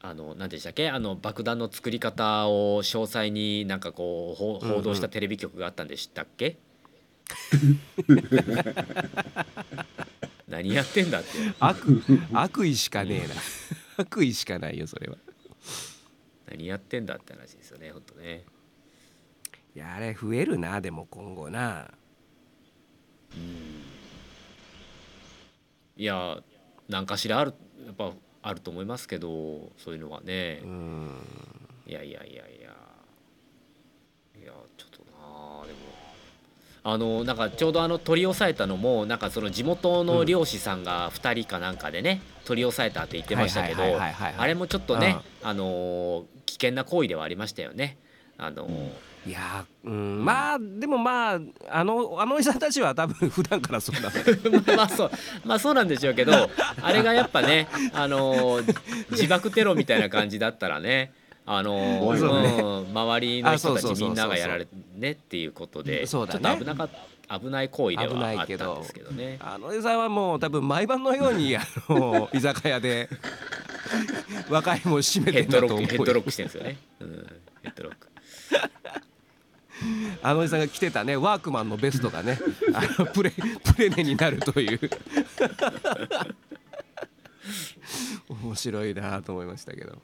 [0.00, 0.90] あの何でしたっけ？
[0.90, 6.58] あの爆弾の作り方を詳細になんかこう報報道したテレビ局があったんでしたっけ、
[10.48, 11.28] 何やってんだって。
[11.60, 12.02] 悪
[12.32, 13.34] 悪意しかねえな。
[13.98, 15.16] 悪意しかないよそれは。
[16.46, 18.44] 何やってんだって話ですよね本当ね。
[19.76, 21.92] いやあれ増えるなでも今後な。
[25.96, 26.42] いや
[26.90, 27.54] 何かしらある
[27.86, 28.12] やっぱ
[28.42, 31.10] あると思いますけどそういうのはね、うん。
[31.86, 32.70] いやいやいやいや。
[34.42, 35.78] いやちょっとなあでも。
[36.82, 47.98] あのなんかちょうどあの取り押さえたのもなんかその地元の漁師さんが2人かなんかでね取り押さえたって言ってましたけどあれもちょっとねあの危険な行為ではありましたよね。
[48.38, 48.66] あの
[49.26, 55.10] いやうんまあでもまああのあのおじさんたちは多分 普段からそうだね まあそう
[55.44, 56.50] まあそうなんでしょうけど
[56.80, 58.60] あれがやっぱねあの
[59.10, 61.12] 自爆テロみたいな感じだったらね
[61.44, 66.88] あのねうん周りの人たちみんながやられてねっていうことでちょっとそうだね危なか
[67.38, 69.38] 危ない行為で危はあっないけどたんですけどね。
[69.40, 73.08] あの江さんはもう多分毎晩のようにあの居酒屋で
[74.50, 76.76] 若いもん閉めてヘッドロッんだと思うよクヘッドロックしてるんですよね。
[77.00, 77.26] うん、
[77.62, 78.08] ヘッドロック。
[80.22, 82.38] あのおじさんが着てたねワークマンのベストがね
[82.74, 84.80] あのプレプレネになるという。
[88.28, 89.98] 面白いなと思いましたけど。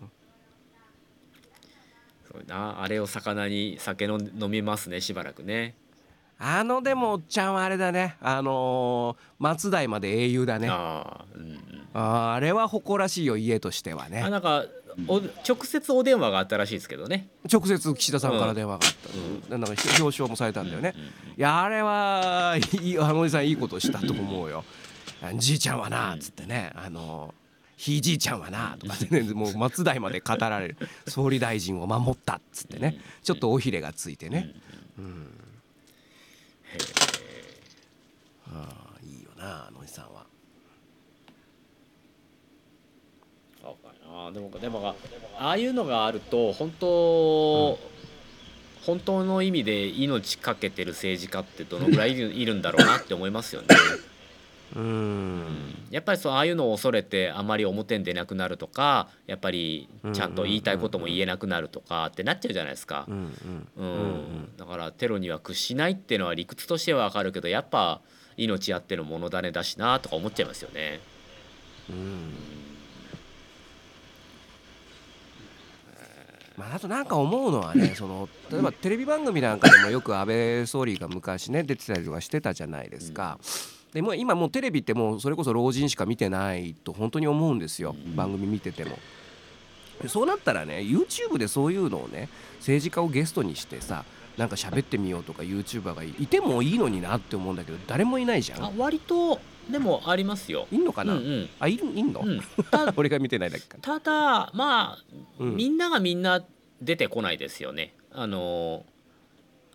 [2.30, 2.82] そうな。
[2.82, 5.74] あれを魚に酒の飲みますねしばらくね。
[6.38, 8.16] あのでもおっちゃんはあれだね。
[8.20, 10.68] あのー松代まで英雄だね。
[10.70, 11.58] あうん。
[11.94, 14.22] ああれは誇らしいよ家としてはね。
[14.22, 14.64] あなんか
[15.08, 17.28] お直接お電話があったらしいですけどね。
[17.52, 18.92] 直接岸田さんから電話があっ
[19.48, 20.94] た、なんか表彰もされたんだよね、
[21.36, 24.64] いやあれはいいあのおじさんいいことしたと思うよ。
[25.36, 26.72] じいちゃんはなっつってね。
[26.74, 27.34] あの
[27.76, 29.20] ひいじいちゃんはなとかね。
[29.34, 30.76] もう松代まで語られる。
[31.06, 32.98] 総理大臣を守ったっつってね。
[33.22, 34.54] ちょっと尾ひれがついてね、
[34.98, 35.28] うん。
[38.48, 40.25] ああいいよなあのおじさんは
[44.16, 44.94] そうかなでもでも
[45.38, 47.78] ああいうのがあると本当、
[48.84, 53.68] 本当の意味で命かけてる政治家ってどのぐらいいるんだろうなって思いますよね。
[54.74, 55.86] うん。
[55.90, 63.04] やっぱりそうああいうのを恐れてあまり表に出なくなるとかやっぱりちゃんと言いたいことも言えなくなるとかってなっちゃうじゃないですか。
[63.08, 63.12] う。
[63.12, 63.84] んうん。
[63.84, 64.56] うん。
[64.56, 68.00] だからテロには屈しないっていうのは理屈としてはわかるけどやっぱ
[68.36, 71.00] 命あっての物種だしなとか思っちゃいますよね。
[71.90, 72.75] うん
[76.56, 83.38] まあ、あとなんか思うのはねその例えばテレビ番組なんかでもよく安倍総理が昔ね出てたりとかしてたじゃないですか。
[83.92, 88.98] でもう今もうテレビってもうそれこそ老人しか見てないと本当に思うんですよ、番組見てても。
[90.02, 92.28] でそうなったらね YouTube でそういうのをね
[92.58, 94.04] 政治家をゲストにしてさ
[94.36, 98.76] なんか喋ってみようとか YouTuber がいてもいいのになって思うんだけど誰もいないじゃあん。
[98.76, 99.40] 割と
[99.70, 100.66] でもありますよ。
[100.70, 101.48] いんのかな、うんうん。
[101.58, 102.40] あいるいんの、うん、
[102.70, 103.76] た 俺が見てないだけか。
[103.76, 104.00] な。
[104.00, 105.04] ただまあ、
[105.38, 105.56] うん。
[105.56, 106.44] みんながみんな
[106.80, 107.94] 出てこないですよね。
[108.12, 108.84] あの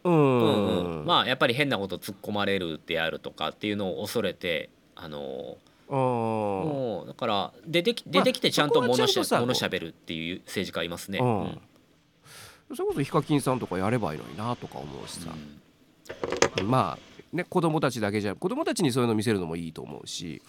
[0.03, 0.13] うん。
[0.13, 5.57] うんうん、まあやっぱり変なこと突っ込まれるであるとかっていうのを恐れてあの
[5.89, 11.19] うんもうだから出てきまあ出てきてちゃんと物しちゃ物しゃべるっていう政治家いますね。
[12.73, 15.31] それこそヒカキンさんとかやればいいのになとか思うしさ、
[16.63, 20.41] まあね子供たちだけじゃ子供たちにそういうの見せるのもいいと思うし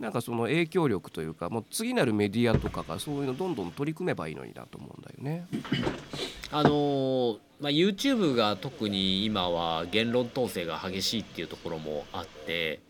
[0.00, 5.46] なんかその影響力というかもう次なるメディアとかがそういうのどんどん取り組めばいいのになと思うんだよね。
[6.50, 12.80] あのーまあ、YouTube が特に今は言論統制が激しいっていうところもあって、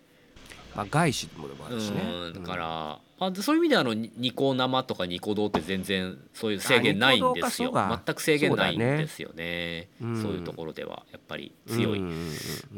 [0.77, 2.31] まあ、外資もあうるしね。
[2.31, 7.73] ん、だから、まあ、そういう意味ではあのニニコ生とかニコ動って全然そういう制限ないんですよ。
[7.73, 9.91] 全く制限ないんですよね。
[10.01, 10.39] そううん。
[10.39, 12.03] いうところではやっぱりうん強い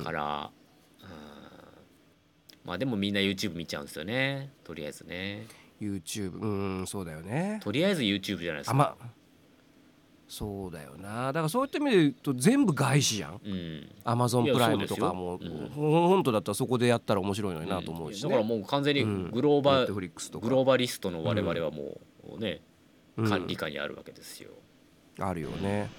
[0.03, 0.63] から、うん
[2.65, 4.53] まあでもみんな YouTube 見ちゃうんですよね。
[4.63, 5.47] とりあえずね。
[5.81, 7.61] YouTube うんそうだよね。
[7.63, 8.97] とりあえず YouTube じゃないですか、あま
[10.33, 11.27] そうだよな。
[11.27, 13.41] だからそういった意味で言うと全部外資じゃん。
[13.45, 13.89] うん。
[14.03, 15.69] アマゾンプライムとかも、そうん。
[15.69, 18.31] ほ本当だったらそこでやったら面白いのになと思うしね。
[18.31, 19.31] だからもう完全にうん。
[19.31, 20.47] グローバル、Netflix とか。
[20.47, 22.01] グローバリストの我々はも
[22.35, 22.63] うね、
[23.19, 23.29] うん。
[23.29, 24.53] 管理下にあるわけですよ。
[25.19, 25.91] あるよね。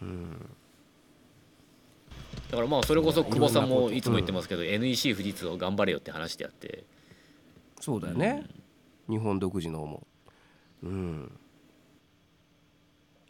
[0.00, 0.48] うん。
[2.50, 6.84] だからまあそれこそ久保さんもいつも言ってますけど、NEC 富士通を頑張れよって話であって。
[7.80, 8.44] そうだよね、
[9.08, 10.06] 日本独自のも。
[10.84, 11.32] うん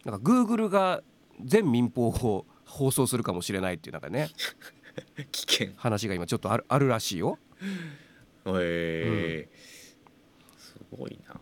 [0.06, 1.02] なんか Google が
[1.44, 4.28] 全民放を放送するかもしれないっていうなんかね。
[5.32, 5.72] 危険。
[5.76, 7.38] 話が今ちょっとあるあるらしいよ。
[8.46, 9.48] へえ。
[10.56, 11.40] すごいな。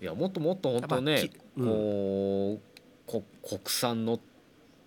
[0.00, 1.66] いやもっともっと本当ねうん。
[1.66, 4.18] こうこ国産の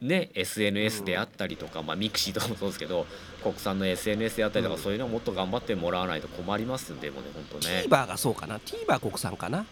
[0.01, 3.05] ね SNS であったりとか、まあミクシーとかもそうですけど
[3.43, 4.81] 国産の SNS であったりとか、うん。
[4.81, 7.85] そういうのはもっと頑張ってもらわないと困りますんでもうね本当ね。
[7.87, 9.65] TVer がそうかな？TVer 国産かな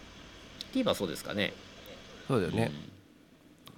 [0.72, 1.52] ？TVer そうですかね。
[2.26, 2.72] そうだよね、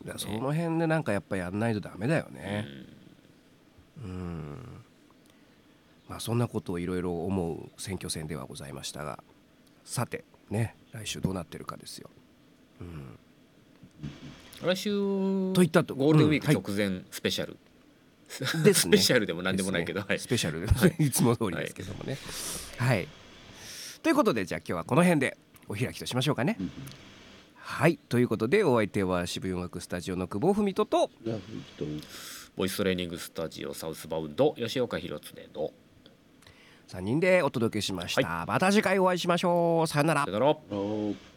[0.04, 2.36] だからその辺でなんかやっぱやんないとダメだようん。
[2.36, 2.66] ね
[4.04, 4.76] うん。
[6.08, 9.22] まあそんなことをいろいろ思う選挙戦ではございましたが
[9.84, 12.10] さてね来週どうなってるかですよ、
[12.80, 13.18] うん、
[14.62, 14.90] 来週
[15.52, 15.94] といったと。
[15.94, 16.64] ゴールデンウィークうんはい。
[16.64, 17.56] 直前スペシャル、
[18.28, 18.72] ですね。
[18.74, 20.06] スペシャルでも何でもないけど、ね。
[20.08, 20.18] はい。
[20.18, 20.66] スペシャル。
[20.66, 22.18] で、い、 つも通りですけどもね。
[22.78, 23.08] はい、
[24.02, 25.36] ということでじゃあ今日はこの辺で
[25.68, 26.70] お開きとしましょうかね、うん
[27.54, 27.98] はい。
[28.08, 31.10] ということでお相手は渋谷音楽スタジオの久保文人と
[32.56, 35.72] ボイストレーニングスタジオサウスバウンド吉岡弘恒の
[36.86, 39.86] 3人でお届けしました、また次回お会いしましょう。
[39.88, 40.24] さよなら。
[40.24, 41.35] さよなら